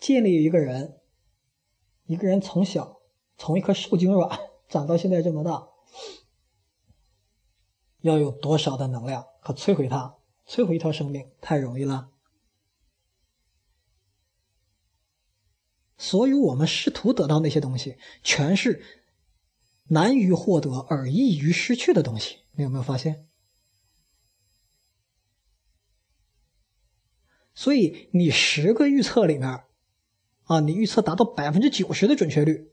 [0.00, 1.00] 建立一个人，
[2.06, 3.00] 一个人从小
[3.38, 5.68] 从一颗受精卵长到现在这么大。
[8.00, 10.16] 要有多少的能量和摧毁它？
[10.44, 12.10] 摧毁一条生命太容易了。
[15.96, 18.84] 所有我们试图得到那些东西，全是
[19.84, 22.38] 难于获得而易于失去的东西。
[22.56, 23.28] 你有没有发现？
[27.54, 29.64] 所以你十个预测里面，
[30.44, 32.70] 啊，你预测达到百分之九十的准确率，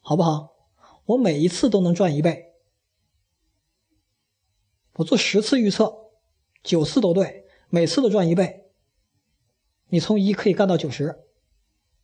[0.00, 0.56] 好不好？
[1.04, 2.46] 我每一次都能赚一倍。
[4.94, 5.94] 我做十次预测，
[6.62, 8.70] 九次都对，每次都赚一倍。
[9.88, 11.24] 你从一可以干到九十，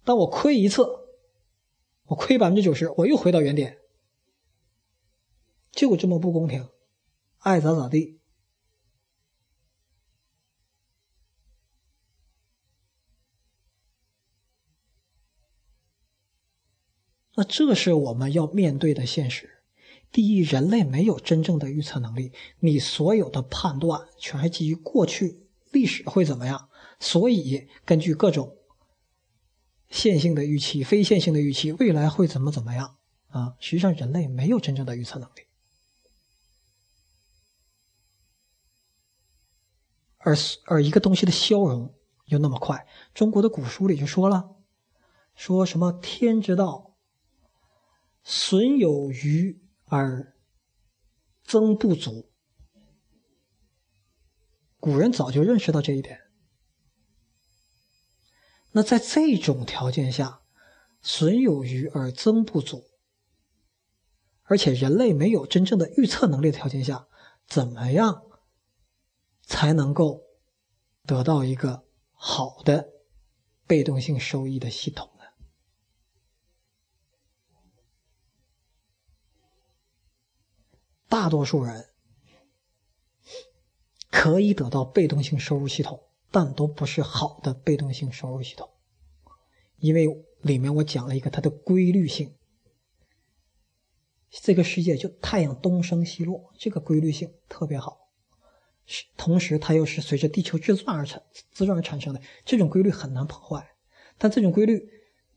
[0.04, 0.86] 但我亏一次，
[2.04, 3.78] 我亏百分之九十，我又回到原点，
[5.70, 6.68] 就这么不公平，
[7.38, 8.20] 爱咋咋地。
[17.36, 19.50] 那这是我们要面对的现实。
[20.12, 26.68] 第一，人类没有真正的预测能力，你所有的判断全是基于过去历史会怎么样，
[27.00, 28.56] 所以根据各种
[29.90, 33.56] 线性的预期、非线性的预期，未来会怎么怎么样啊？
[33.58, 35.42] 实际上，人类没有真正的预测能力，
[40.18, 41.92] 而而一个东西的消融
[42.26, 44.54] 又那么快，中国的古书里就说了，
[45.34, 46.93] 说什么天之道，
[48.24, 49.62] 损有余。
[49.86, 50.34] 而
[51.44, 52.32] 增不足，
[54.80, 56.18] 古人早就认识到这一点。
[58.72, 60.40] 那在这种条件下，
[61.00, 62.90] 损有余而增不足，
[64.44, 67.06] 而且人类没有真正的预测能力的条件下，
[67.46, 68.22] 怎么样
[69.42, 70.22] 才能够
[71.04, 72.88] 得到一个好的
[73.66, 75.08] 被动性收益的系统
[81.14, 81.90] 大多数人
[84.10, 86.02] 可以得到被动性收入系统。
[86.32, 88.68] 但都不是好的被动性收入系统，
[89.76, 90.08] 因为
[90.42, 92.34] 里面我讲了一个它的规律性。
[94.28, 98.08] 这个世界就太阳东升西落，这个规律性特别好，
[98.84, 101.22] 是同时它又是随着地球自转而产
[101.52, 103.76] 自转而产生的，这种规律很难破坏。
[104.18, 104.90] 但这种规律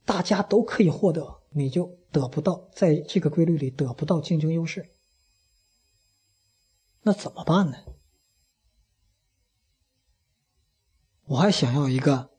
[0.03, 4.89] 大家都可以获得，你就得不到在这个规律里得不到竞争优势，
[7.07, 7.77] 那怎么办呢？
[11.23, 12.31] 我还想要一个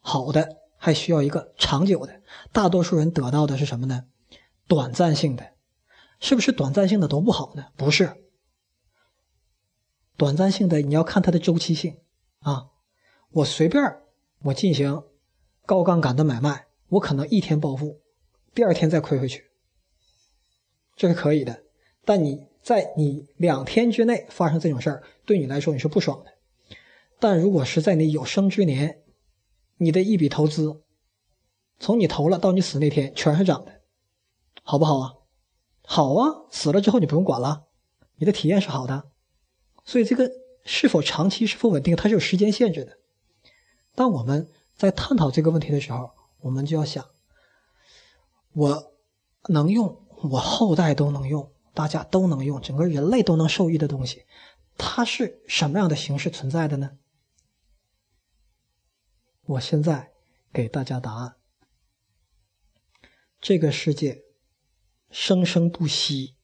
[0.00, 2.20] 好的，还需要一个长久的。
[2.52, 4.04] 大多数人得到的是什么呢？
[4.68, 5.54] 短暂性的，
[6.18, 7.68] 是不是短暂性的都不好呢？
[7.78, 8.14] 不是，
[10.18, 11.98] 短暂性的你要看它的周期性
[12.40, 12.68] 啊。
[13.30, 13.82] 我随便
[14.40, 15.02] 我进行
[15.64, 18.02] 高杠杆的买卖，我可能一天暴富，
[18.54, 19.50] 第二天再亏回去，
[20.94, 21.64] 这是可以的。
[22.04, 26.32] 但你在你两天之内发生这种事儿，对你来说你是不爽的。
[27.18, 29.02] 但如果是在你有生之年，
[29.78, 30.82] 你的一笔投资，
[31.78, 33.80] 从你投了到你死那天全是涨的，
[34.62, 35.14] 好不好啊？
[35.82, 37.64] 好啊，死了之后你不用管了，
[38.16, 39.10] 你的体验是好的。
[39.84, 40.30] 所以这个
[40.64, 42.98] 是否长期、是否稳定，它是有时间限制的。
[43.94, 47.04] 当我们在探讨这个问题的时候，我们就要想：
[48.52, 48.92] 我
[49.48, 54.24] 能用，我后代都能用，大家都能用，整个人类都能受益的东西，
[54.76, 56.98] 它是什么样的形式存在的呢？
[59.44, 60.12] 我现在
[60.52, 61.36] 给大家答案。
[63.40, 64.22] 这个世界
[65.10, 66.36] 生生不息，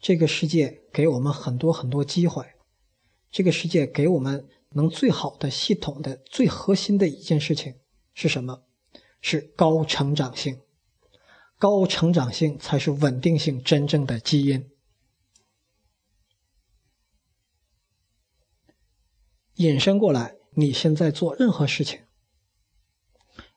[0.00, 2.54] 这个世界给我们很多很多机会，
[3.30, 7.80] 这个世界给我们能最好的系统的最核心的一件事情
[8.14, 8.64] 是什么？
[9.20, 10.60] 是高成长性。
[11.58, 14.70] 高成长性才是稳定性真正的基因。
[19.56, 20.36] 引申过来。
[20.58, 22.00] 你现在做任何事情，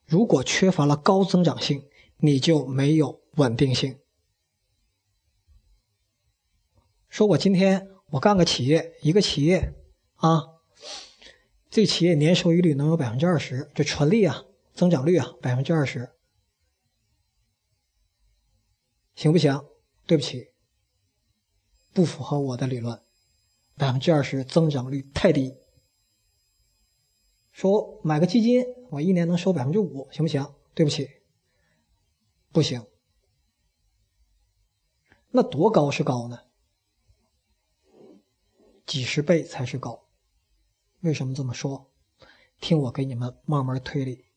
[0.05, 3.97] 如果缺乏了高增长性，你就没有稳定性。
[7.07, 9.73] 说我今天我干个企业，一个企业
[10.15, 10.43] 啊，
[11.69, 16.11] 这企业年收益率能有百分之二十，这纯利啊，增长率啊，百分之二十，
[19.19, 19.65] 行不行？
[20.07, 20.53] 对不起，
[21.93, 23.03] 不符合我的理论，
[23.75, 25.57] 百分之二十增长率太低。
[27.51, 30.55] 说买个基金，我一年能收百分之五，行不行？
[30.73, 31.09] 对不起，
[32.53, 32.87] 不行。
[35.31, 36.39] 那多高是高呢？
[38.85, 40.07] 几十倍才是高。
[41.01, 41.91] 为什么这么说？
[42.61, 44.28] 听我给你们慢慢推理。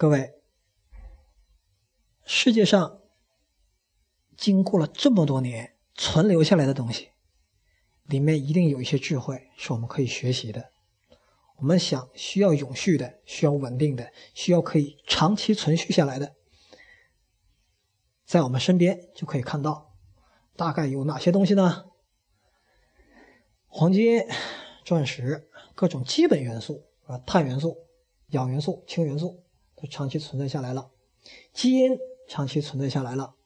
[0.00, 0.32] 各位，
[2.24, 3.02] 世界上
[4.34, 7.10] 经过了这么多年存留下来的东西。
[8.04, 10.70] 里面一定有一些智慧是我们可以学习的。
[11.56, 16.34] 我们想需要永续的，需要稳定的，需要可以长期存续下来的，
[18.24, 19.92] 在我们身边就可以看到。
[20.56, 21.84] 大概有哪些东西呢？
[23.66, 24.26] 黄金、
[24.82, 27.76] 钻石，各种基本元素啊，碳元素、
[28.28, 29.44] 氧元素、氢元素
[29.80, 30.90] 都长期存在下来了，
[31.52, 31.96] 基因
[32.28, 33.36] 长期存在下来了，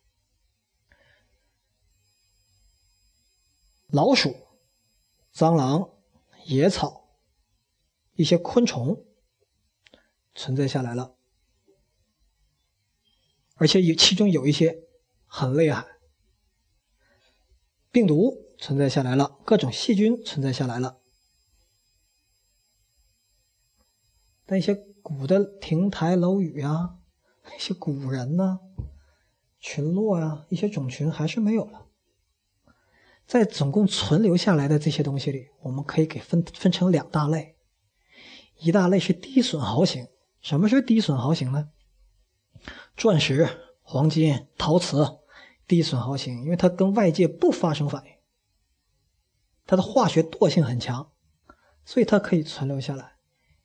[3.88, 4.42] 老鼠。
[5.34, 5.90] 蟑螂、
[6.44, 7.18] 野草、
[8.12, 9.04] 一些昆虫
[10.32, 11.16] 存在下来了，
[13.56, 14.86] 而且有其中有一些
[15.26, 15.84] 很厉害，
[17.90, 21.00] 病毒存在下来了，各种细菌存在下来了，
[24.46, 26.96] 但一些古的亭台楼宇呀，
[27.54, 28.58] 一些古人呢，
[29.60, 31.88] 群落呀，一些种群还是没有了。
[33.26, 37.56] 在总共存留下来的这些东西里，我们可以给分分成两大类，
[38.56, 40.08] 一大类是低损耗型。
[40.40, 41.68] 什么是低损耗型呢？
[42.96, 43.46] 钻石、
[43.82, 45.18] 黄金、陶瓷，
[45.66, 48.12] 低损耗型，因为它跟外界不发生反应，
[49.66, 51.12] 它的化学惰性很强，
[51.84, 53.13] 所以它可以存留下来。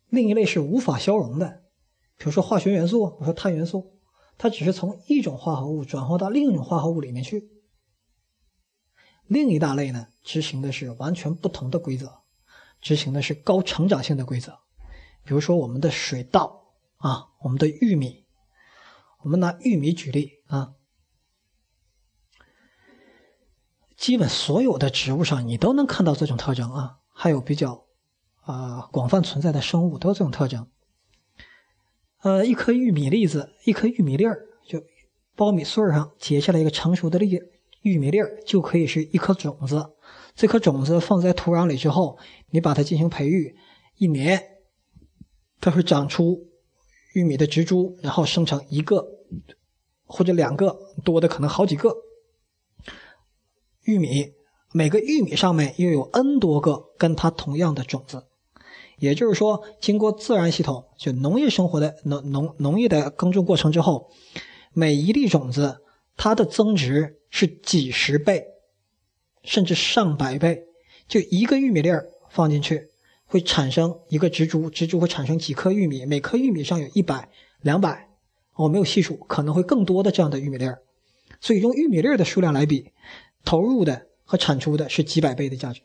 [0.09, 1.63] 另一类是无法消融的，
[2.17, 3.99] 比如说化学元素，我说碳元素，
[4.37, 7.49] 它只是从一种化合物转化到另一种化合物里面去。
[9.27, 12.21] 另一大类呢，执行的是完全不同的规则，
[12.81, 14.57] 执行的是高成长性的规则。
[15.23, 18.25] 比如说我们的水稻啊，我们的玉米，
[19.21, 20.73] 我们拿玉米举例啊，
[23.95, 27.85] 基本所有的植物上你都能看到这种特征啊，还有比较
[28.41, 30.67] 啊广泛存在的生物都有这种特征。
[32.21, 34.83] 呃，一颗玉米粒子，一颗玉米粒儿，就
[35.37, 37.39] 苞米穗上结下来一个成熟的粒
[37.81, 39.93] 玉米粒儿，就可以是一颗种子。
[40.35, 42.17] 这颗种子放在土壤里之后，
[42.49, 43.55] 你把它进行培育，
[43.97, 44.41] 一年，
[45.61, 46.47] 它会长出
[47.13, 49.05] 玉米的植株，然后生成一个
[50.05, 51.95] 或者两个，多的可能好几个
[53.83, 54.33] 玉米。
[54.71, 58.27] 每个玉米上面又有 n 多个跟它同样的种子。
[58.99, 64.11] 也就是说，经过自然系统就农业生活的农农农业的耕种过程之后，
[64.73, 65.79] 每一粒种子
[66.15, 68.45] 它的增值是几十倍。
[69.41, 70.65] 甚至上百倍，
[71.07, 72.89] 就一个玉米粒儿放进去，
[73.25, 77.29] 会产生一个植株，植株会产生几颗玉米，每颗玉米上有一百、
[77.61, 78.09] 两百，
[78.55, 80.79] 我没有细数，可能会更多的这样的玉米粒儿。
[81.39, 82.91] 所以用玉米粒儿的数量来比，
[83.45, 85.81] 投入的和产出的是几百倍的价值，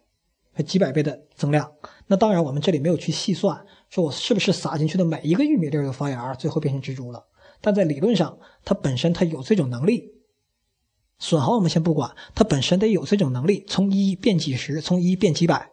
[0.52, 1.72] 和几百倍的增量。
[2.06, 7.26] 那当然，我们这里没有去细算，说我是不是撒进去的每一个玉米粒都发芽，最后变成植株了。
[7.60, 10.12] 但在理论上，它本身它有这种能力。
[11.18, 15.70] 损耗我们先不管，它本身得有这种能力，从一变几十，从一变几百。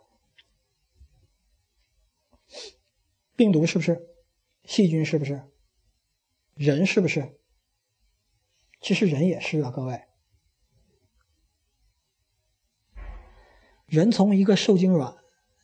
[3.36, 4.08] 病毒是不是？
[4.64, 5.44] 细菌是不是？
[6.54, 7.40] 人是不是？
[8.80, 10.04] 其实人也是啊，各位。
[13.88, 15.18] 人从一个受精卵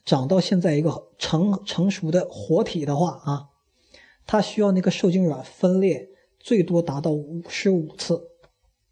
[0.08, 3.50] 长到现在一个成成熟的活体的话啊，
[4.26, 6.08] 它需要那个受精卵分裂
[6.40, 8.24] 最多达到五十五次。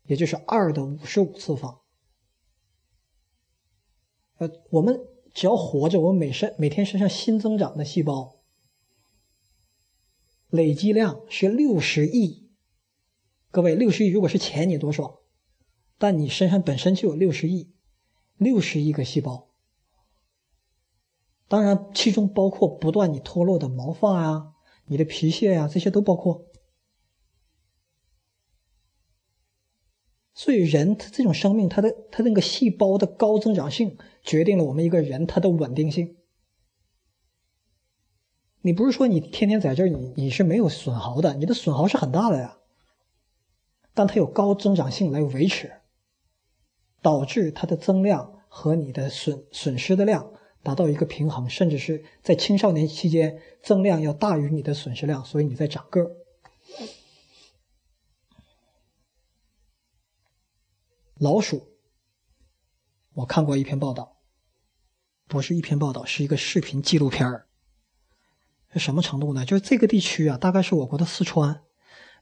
[0.07, 1.79] 也就是二的五十五次方。
[4.37, 4.99] 呃，我们
[5.33, 8.43] 只要活着，我们每身每天身上新增长的细胞
[10.49, 12.51] 累积量是六十亿。
[13.49, 15.15] 各位，六十亿如果是钱，你多爽！
[15.97, 17.73] 但你身上本身就有六十亿，
[18.37, 19.47] 六十亿个细胞。
[21.47, 24.53] 当然，其中包括不断你脱落的毛发呀、
[24.85, 26.47] 你的皮屑呀，这些都包括。
[30.33, 36.17] 所以，人他这种生命，他的他那个细胞的高增长性，决定了我们一个人他的稳定性。
[38.61, 42.57] 你不是说你天天在这儿，你你是没有损耗的，你的损耗是很大的呀。
[43.93, 45.71] 但它有高增长性来维持，
[47.01, 50.33] 导致它的增量和你的损损失的量
[50.65, 56.11] 达到一个平衡，甚至是在青少年期间增量要大于你的损失量，所以你在长个儿。
[61.19, 61.67] 老鼠，
[63.13, 64.17] 我看过一篇报道，
[65.27, 67.47] 不是一篇报道，是一个视频纪录片儿。
[68.73, 69.45] 是什么程度呢？
[69.45, 71.61] 就是这个地区啊，大概是我国的四川，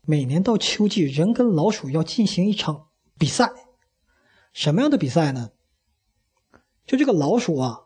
[0.02, 3.54] 每年到秋季，人跟老鼠要进行一场比赛。
[4.52, 5.52] 什么样的比赛呢？
[6.86, 7.83] 就这个老鼠啊，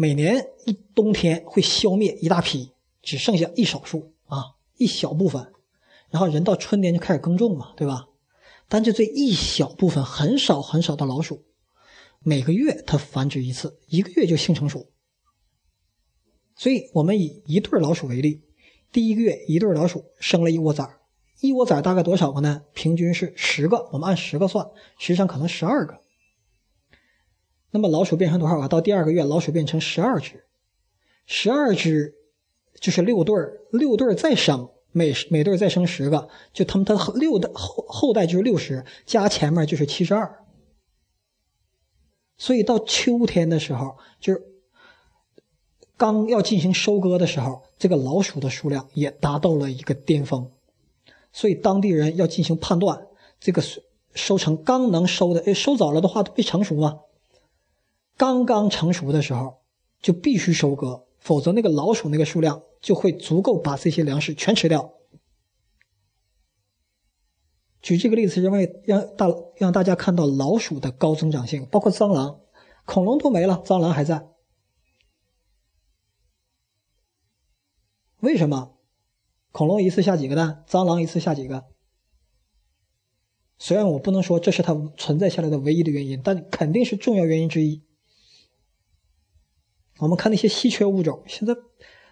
[0.00, 2.72] 每年一冬天会消灭一大批，
[3.02, 5.52] 只剩下一少数啊，一小部分，
[6.08, 8.08] 然后人到春天就开始耕种嘛，对吧？
[8.66, 11.44] 但就这一小部分很少很少的老鼠，
[12.20, 14.88] 每个月它繁殖一次，一个月就性成熟。
[16.56, 18.40] 所以我们以一对老鼠为例，
[18.90, 20.88] 第一个月一对老鼠生了一窝崽，
[21.42, 22.62] 一窝崽大概多少个呢？
[22.72, 24.66] 平均是十个，我们按十个算，
[24.98, 26.00] 实际上可能十二个。
[27.70, 28.68] 那么老鼠变成多少个？
[28.68, 30.44] 到第二个月，老鼠变成十二只，
[31.26, 32.14] 十二只
[32.80, 34.68] 就是六对儿，六对儿再生。
[34.92, 40.44] 每每对再生十个，就他们他六的后后代就是六十，加前面就是七十二。
[42.36, 44.42] 所以到秋天的时候，就是
[45.96, 50.50] 刚要进行收割的时候，这个老鼠的数量也达到了一个巅峰。
[51.32, 53.06] 所以当地人要进行判断，
[53.38, 53.62] 这个
[54.14, 56.98] 收成刚能收的，收早了的话都没成熟吗。
[58.20, 59.62] 刚刚成熟的时候
[60.02, 62.62] 就必须收割，否则那个老鼠那个数量。
[62.80, 64.94] 就会足够把这些粮食全吃掉。
[67.82, 72.40] 举这个例子，因为让大让大家看到老鼠的高增长性，包括蟑螂、
[72.86, 74.30] 恐龙都没了，蟑螂还在。
[78.20, 78.78] 为什么？
[79.52, 81.66] 恐龙一次下几个蛋，蟑螂一次下几个？
[83.58, 87.82] 虽然我不能说这是它存在下来的唯一的原因，但肯定是重要原因之一。
[90.00, 91.54] 我们看那些稀缺物种，现在。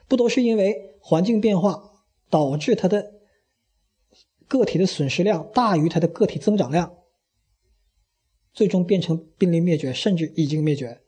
[0.06, 3.12] 不都是因为环境变化导致它的
[4.46, 6.96] 个体的损失量大于它的个体增长量，
[8.54, 11.02] 最终变成濒临灭绝，甚至已经灭绝。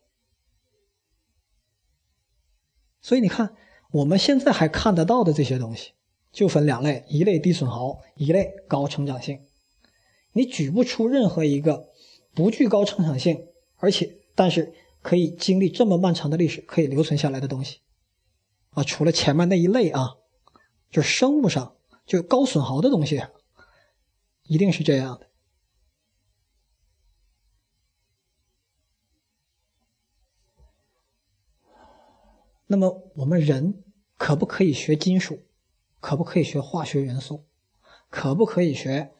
[3.00, 3.56] 所以你看，
[3.92, 5.92] 我们现在还看得到的这些东西，
[6.30, 9.46] 就分两类：一类低损耗，一类高成长性。
[10.34, 11.88] 你举不出任何一个
[12.34, 17.80] 不具高成长性，而且但是可以经历这么漫长的历史可以留存下来的东西
[18.70, 20.16] 啊，除了前面那一类啊，
[20.90, 21.76] 就是生物上
[22.06, 23.22] 就高损耗的东西，
[24.44, 25.26] 一定是这样的。
[32.66, 33.82] 那么我们人
[34.16, 35.42] 可不可以学金属？
[35.98, 37.44] 可不可以学化学元素？
[38.08, 39.12] 可不可以学？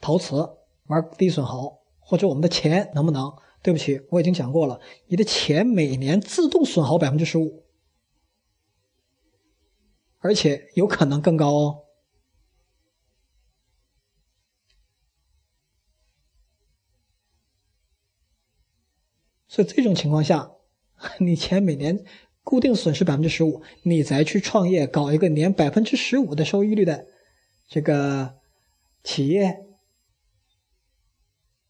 [0.00, 3.34] 陶瓷玩低损耗，或者我们的钱能不能？
[3.66, 7.64] 对不起，我已经讲过了，你的钱每年自动损耗百分之十五，
[10.18, 11.82] 而且有可能更高哦。
[19.48, 20.52] 所以这种情况下，
[21.18, 22.04] 你钱每年
[22.44, 27.08] 固定损失百分之十五，你再去创业搞一个年百分之十五的收益率的
[27.66, 28.36] 这个
[29.02, 29.66] 企业。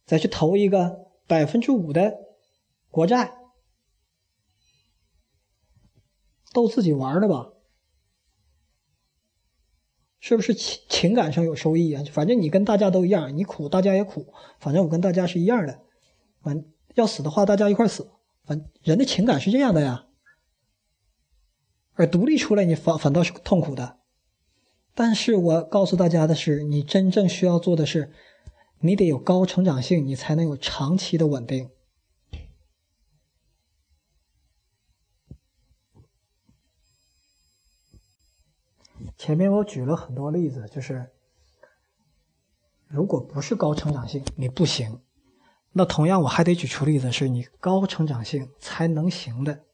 [0.05, 2.14] 再去投一个百分之五的
[2.90, 3.34] 国债，
[6.52, 7.52] 逗自己玩的吧？
[10.18, 12.02] 是不是情情感上有收益啊？
[12.10, 15.80] 反正你跟大家都一样，你苦大家也苦，反正我跟大家是一样的。
[16.42, 16.64] 反
[16.94, 18.10] 要死的话，大家一块死。
[18.44, 20.06] 反人的情感是这样的呀。
[21.94, 23.98] 而独立出来，你反反倒是痛苦的。
[24.94, 28.12] 但是我告诉大家的是，你真正需要做的是。
[28.80, 31.70] 你得有高成长性，你才能有长期的稳定。
[39.16, 41.10] 前面我举了很多例子，就是
[42.86, 45.02] 如果不是高成长性，你不行。
[45.72, 49.64] 那同样，我还得举出例子，是你高成长性才能行的。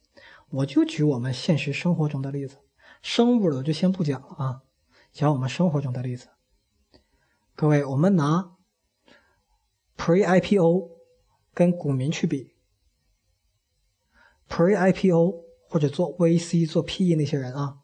[0.48, 2.58] 我就举我们现实生活中的例子，
[3.02, 4.62] 生物的就先不讲了啊，
[5.12, 6.28] 讲我们生活中的例子。
[7.54, 8.56] 各位，我们拿。
[10.02, 10.90] Pre-IPO
[11.54, 12.56] 跟股民去比
[14.48, 17.78] ，Pre-IPO 或者做 VC 做 PE 那些人啊，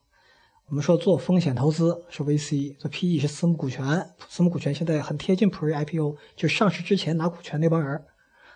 [0.67, 8.05] 我们说做风险投资是 VC，做 PE 是私募股权，私募股权现在很贴近 Pre-IPO，就上市之前拿股权那帮人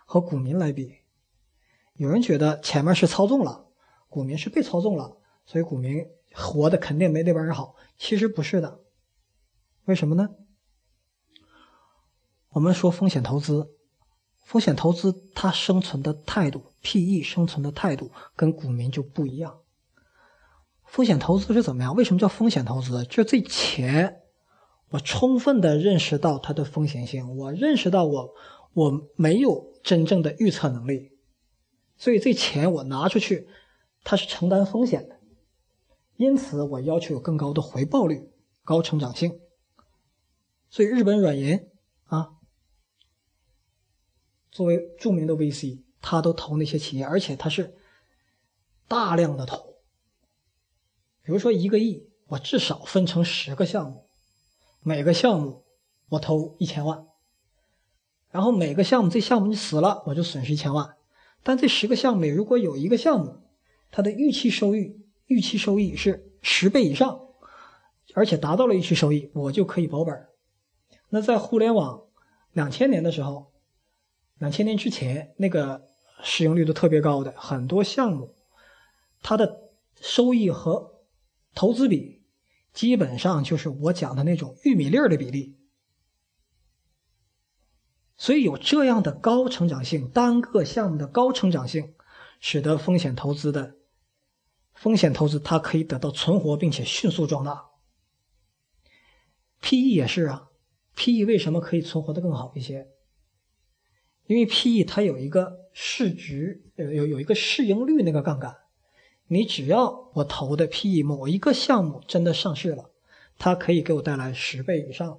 [0.06, 0.96] 和股民来比，
[1.94, 3.68] 有人觉得前面是操纵了，
[4.08, 6.04] 股民是被操纵了，所以股民
[6.34, 8.80] 活的肯定没那帮人好，其实不是的，
[9.84, 10.30] 为什么呢？
[12.52, 13.70] 我们说风险投资，
[14.44, 19.60] 风险投资它生存的态度，PE 生存的态度跟股民就不一样。
[20.84, 21.94] 风险投资是怎么样？
[21.94, 23.04] 为什么叫风险投资？
[23.04, 24.20] 就这钱，
[24.90, 28.34] 我充分的认识到它的风险性，我认识到我
[28.74, 31.12] 我没有真正的预测能力，
[31.96, 33.48] 所以这钱我拿出去，
[34.04, 35.18] 它是承担风险的，
[36.16, 38.30] 因此我要求有更高的回报率、
[38.62, 39.40] 高成长性。
[40.68, 41.71] 所以日本软银。
[44.52, 47.74] 作为著名的 VC，他都投那些企业，而且他是
[48.86, 49.76] 大量的投。
[51.22, 54.04] 比如说一个亿，我至少分成十个项目，
[54.82, 55.64] 每个项目
[56.10, 57.06] 我投一千万，
[58.30, 60.96] 然后每个项目这项目你死了，我就损失一千万。
[61.42, 63.40] 但这十个项目里，如果有一个项目，
[63.90, 67.20] 它的预期收益预期收益是十倍以上，
[68.12, 70.28] 而且达到了预期收益，我就可以保本。
[71.08, 72.02] 那在互联网
[72.52, 73.51] 两千年的时候。
[74.42, 75.86] 两千年之前，那个
[76.24, 78.34] 市盈率都特别高的很多项目，
[79.22, 79.70] 它的
[80.00, 81.04] 收益和
[81.54, 82.24] 投资比
[82.72, 85.56] 基本上就是我讲的那种玉米粒儿的比例。
[88.16, 91.94] 所以有这样的高成长性，单个项目的高成长性，
[92.40, 93.76] 使得风险投资的
[94.74, 97.66] 风险投资它可以得到存活并且迅速壮大。
[99.60, 100.48] PE 也是啊
[100.96, 102.88] ，PE 为什么可以存活的更好一些？
[104.32, 108.56] 因为 PE 它有一个市值，有有有一个市盈率那个杠杆，
[109.26, 112.90] 你只要我投的 PE 某一个项目真的上市了，
[113.36, 115.18] 它可以给我带来十倍以上，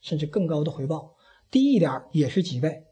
[0.00, 1.16] 甚至更高的回报，
[1.50, 2.84] 低一点也是几倍。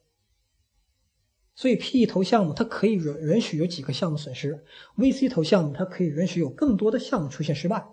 [1.55, 4.65] 所以 PE 投项目它可以允允许有几个项目损失
[4.97, 7.87] ，VC 投项目它可以允许有更多的项目出现失败，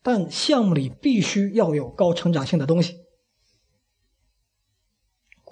[0.00, 3.01] 但项目里必须要有高成长性的东西。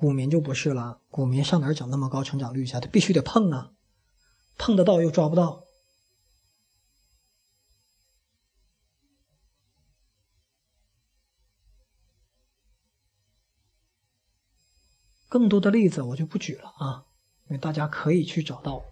[0.00, 2.72] 股民就不是了，股民上哪儿整那么高成长率去？
[2.80, 3.72] 他必须得碰啊，
[4.56, 5.66] 碰得到又抓不到。
[15.28, 17.04] 更多的例子我就不举了啊，
[17.48, 18.82] 因为大家可以去找到，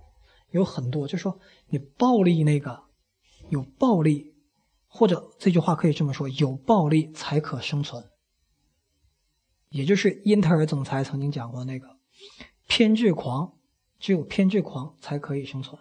[0.50, 2.82] 有很多，就说你暴力那个
[3.48, 4.34] 有暴力，
[4.86, 8.10] 或者这句话可以这么说：有暴力才可生存。
[9.70, 11.98] 也就是英特尔总裁曾经讲过那个
[12.66, 13.58] 偏执狂，
[13.98, 15.80] 只有偏执狂才可以生存。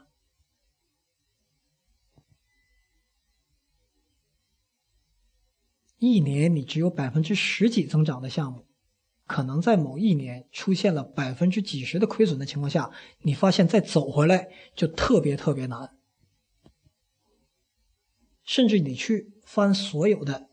[6.00, 8.68] 一年你只有百分之十几增长的项目，
[9.26, 15.98] 可能在某一年出现了百分之几十的亏损的情况下，你发现再走回来就特别特别难。
[18.44, 20.50] 甚至你去翻所有的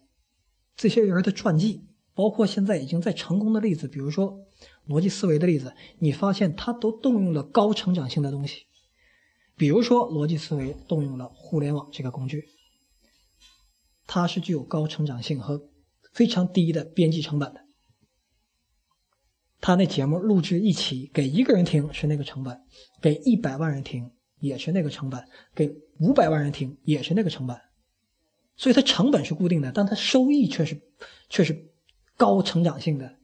[0.75, 4.39] 这些人的传记，包括现在已经在成功的例子，比如说
[4.87, 8.67] 逻辑思维的例子，你发现它都动用了高成长性的东西。
[9.57, 12.45] 比如说逻辑思维动用了互联网这个工具。
[14.07, 15.71] 它是具有高成长性和
[16.13, 17.63] 非常低的边际成本的。
[19.63, 22.61] 他那节目录制一期给一个人听是那个成本，
[23.01, 24.11] 给一百万人听
[24.41, 27.59] 也是那个成本，给五百万人听也是那个成本。
[28.57, 30.79] 所以它成本是固定的，但它收益却是
[31.31, 31.73] 却是
[32.17, 33.17] 高成长性的。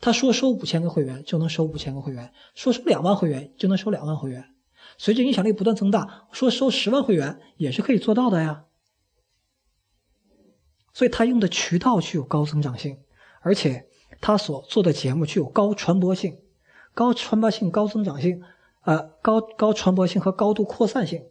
[0.00, 4.52] 他说收五千个会员就能收五千个会员，说收两万会员就能收两万会员。
[4.98, 8.64] 随着影响力不断增大，说收十万会员也是可以做到的呀。
[10.92, 12.98] 所以他用的渠道具有高增长性，
[13.40, 13.86] 而且
[14.20, 16.38] 他所做的节目具有高传播性、
[16.94, 18.42] 高传播性、高增长性，
[18.82, 21.24] 呃，高高传播性和高度扩散性，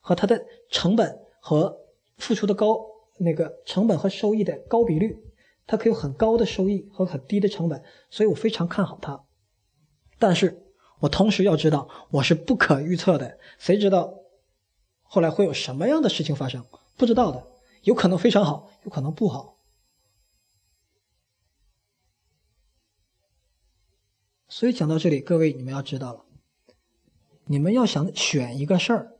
[0.00, 1.78] 和他的成本和
[2.18, 2.78] 付出的高
[3.18, 5.18] 那个成本和收益的高比率，
[5.68, 9.24] 它可以有很高的收益和很低的成本，所以我非常看好它。
[10.18, 10.66] 但是
[11.00, 14.14] 我同时要知道，我是不可预测的，谁知道
[15.02, 16.66] 后来会有什么样的事情发生？
[16.96, 17.46] 不知道的，
[17.82, 18.70] 有可能非常好。
[18.84, 19.58] 有可能不好，
[24.48, 26.24] 所以讲到这里，各位你们要知道了，
[27.44, 29.18] 你们要想选一个事儿，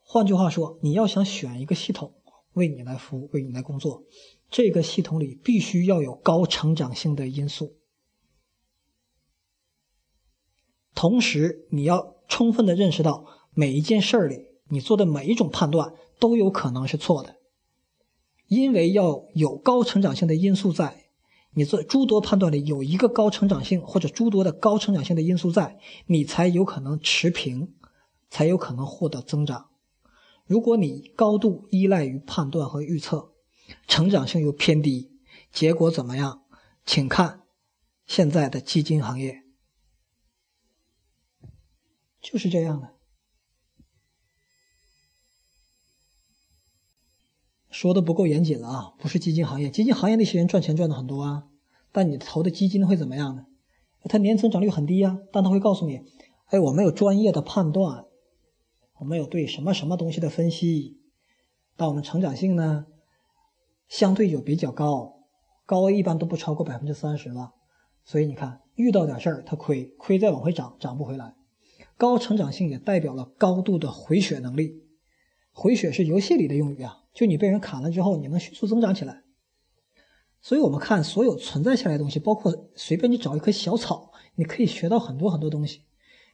[0.00, 2.17] 换句话说，你要想选一个系统
[2.58, 4.04] 为你来服务、为你来工作，
[4.50, 7.76] 这个系统里必须要有高成长性的因素，
[10.94, 15.94] 同时你要充分的认识到每一件事儿里你做的每一种判断。
[16.20, 17.36] 都有可能是错的，
[18.48, 21.04] 因为要有高成长性的因素在，
[21.52, 27.72] 你做诸多判断里有一个高成长性或者诸多的高成长性的因素在，你才有可能持平，
[28.28, 29.67] 才有可能获得增长。
[30.48, 33.34] 如果你高度依赖于判断和预测，
[33.86, 35.12] 成长性又偏低，
[35.52, 36.42] 结果怎么样？
[36.86, 37.42] 请看
[38.06, 39.42] 现在的基金行业，
[42.22, 42.94] 就是这样的。
[47.70, 48.94] 说的不够严谨了啊！
[48.98, 51.48] 不是基金行业，基金行业那些人赚钱赚的很多啊，
[51.92, 53.44] 但你投的基金会怎么样呢？
[54.04, 56.00] 它年增长率很低啊，但它会告诉你，
[56.46, 58.06] 哎，我们有专业的判断，
[58.98, 61.00] 我们有对什么什么东西的分析，
[61.76, 62.86] 但我们成长性呢，
[63.88, 65.20] 相对就比较高，
[65.64, 67.54] 高一般都不超过百分之三十了。
[68.04, 71.34] 所以你看，遇到点事儿它亏，亏再往回涨，涨不回来。
[71.96, 74.82] 高成长性也代表了高度的回血能力，
[75.52, 77.04] 回血是游戏里的用语啊。
[77.12, 79.22] 就你被人砍了之后，你能迅速增长起来。
[80.40, 85.82] 所以，我们看所有存在下来的东西，包括随便你找一棵小草，你可以学到很多很多东西。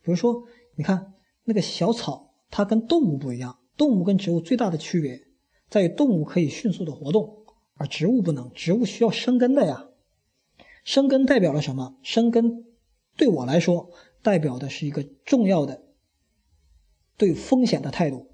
[0.03, 0.45] 比如说，
[0.77, 3.59] 你看那个小草，它跟动物不一样。
[3.77, 5.21] 动物跟植物最大的区别
[5.69, 8.53] 在于，动物可以迅速的活动，而植物不能。
[8.53, 9.89] 植物需要生根的呀。
[10.85, 11.97] 生根代表了什么？
[12.03, 12.65] 生根
[13.17, 13.91] 对我来说，
[14.23, 15.83] 代表的是一个重要的
[17.17, 18.29] 对风险的态度，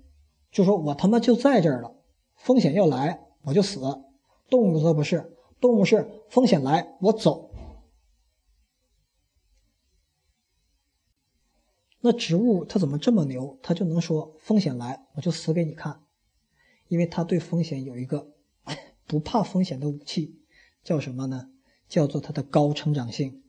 [0.53, 1.95] 就说我他妈就在这儿了。
[2.37, 3.81] 风险要来，我就死。
[4.51, 7.50] 动物则不是，动物是风险来，我走。
[12.01, 13.59] 那植物它怎么这么牛？
[13.63, 16.01] 它就能说风险来，我就死给你看，
[16.89, 18.33] 因为它对风险有一个
[19.07, 20.41] 不怕风险的武器，
[20.83, 21.51] 叫什么呢？
[21.89, 23.43] 叫做它的高成长性。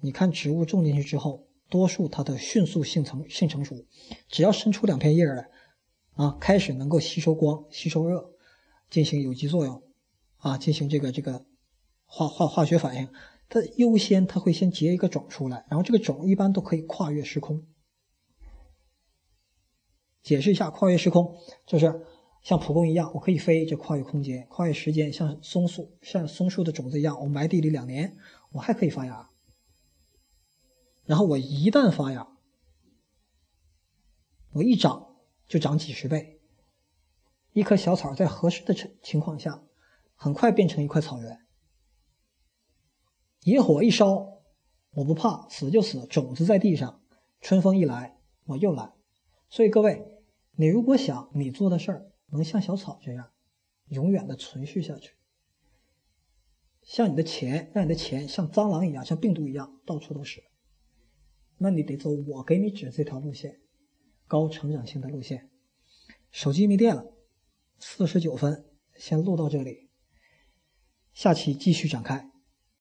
[0.00, 3.84] 你看植物种进去之后，多数它的迅速性成性成熟，
[4.28, 5.48] 只要伸出两片叶来。
[6.14, 8.32] 啊，开始能够吸收光、吸收热，
[8.90, 9.80] 进行有机作用，
[10.38, 11.46] 啊，进行这个这个
[12.06, 13.08] 化化化学反应。
[13.48, 17.66] 它优先，它会先结一个种出来，然后这个种一般都可以跨越时空。
[20.22, 21.36] 解释一下，跨越时空
[21.66, 22.06] 就是
[22.42, 28.16] 像蒲公英一样，我可以飞，就跨越空间；跨越时间，像松树，像松树的种子一样，我埋地里两年，
[28.52, 29.30] 我还可以发芽。
[31.04, 32.28] 然后我一旦发芽，
[34.52, 35.06] 我一长。
[35.48, 36.42] 就长几十倍，
[37.54, 39.64] 一棵小草在合适的情情况下，
[40.14, 41.40] 很快变成一块草原。
[43.48, 44.42] 野火一烧，
[44.90, 47.00] 我不怕，死就死，种子在地上，
[47.40, 48.92] 春风一来，我又来。
[49.48, 50.04] 所以各位，
[50.56, 53.30] 你如果想你做的事儿能像小草这样，
[53.86, 55.14] 永远的存续下去，
[56.82, 60.44] 像你的钱，让你的钱像蟑螂一样，像病毒一样到处都是，
[61.56, 63.62] 那你得走我给你指这条路线，
[64.26, 65.48] 高成长性的路线。
[66.30, 67.06] 手机没电了，
[67.78, 69.88] 四十九分，先录到这里，
[71.14, 72.30] 下期继续展开。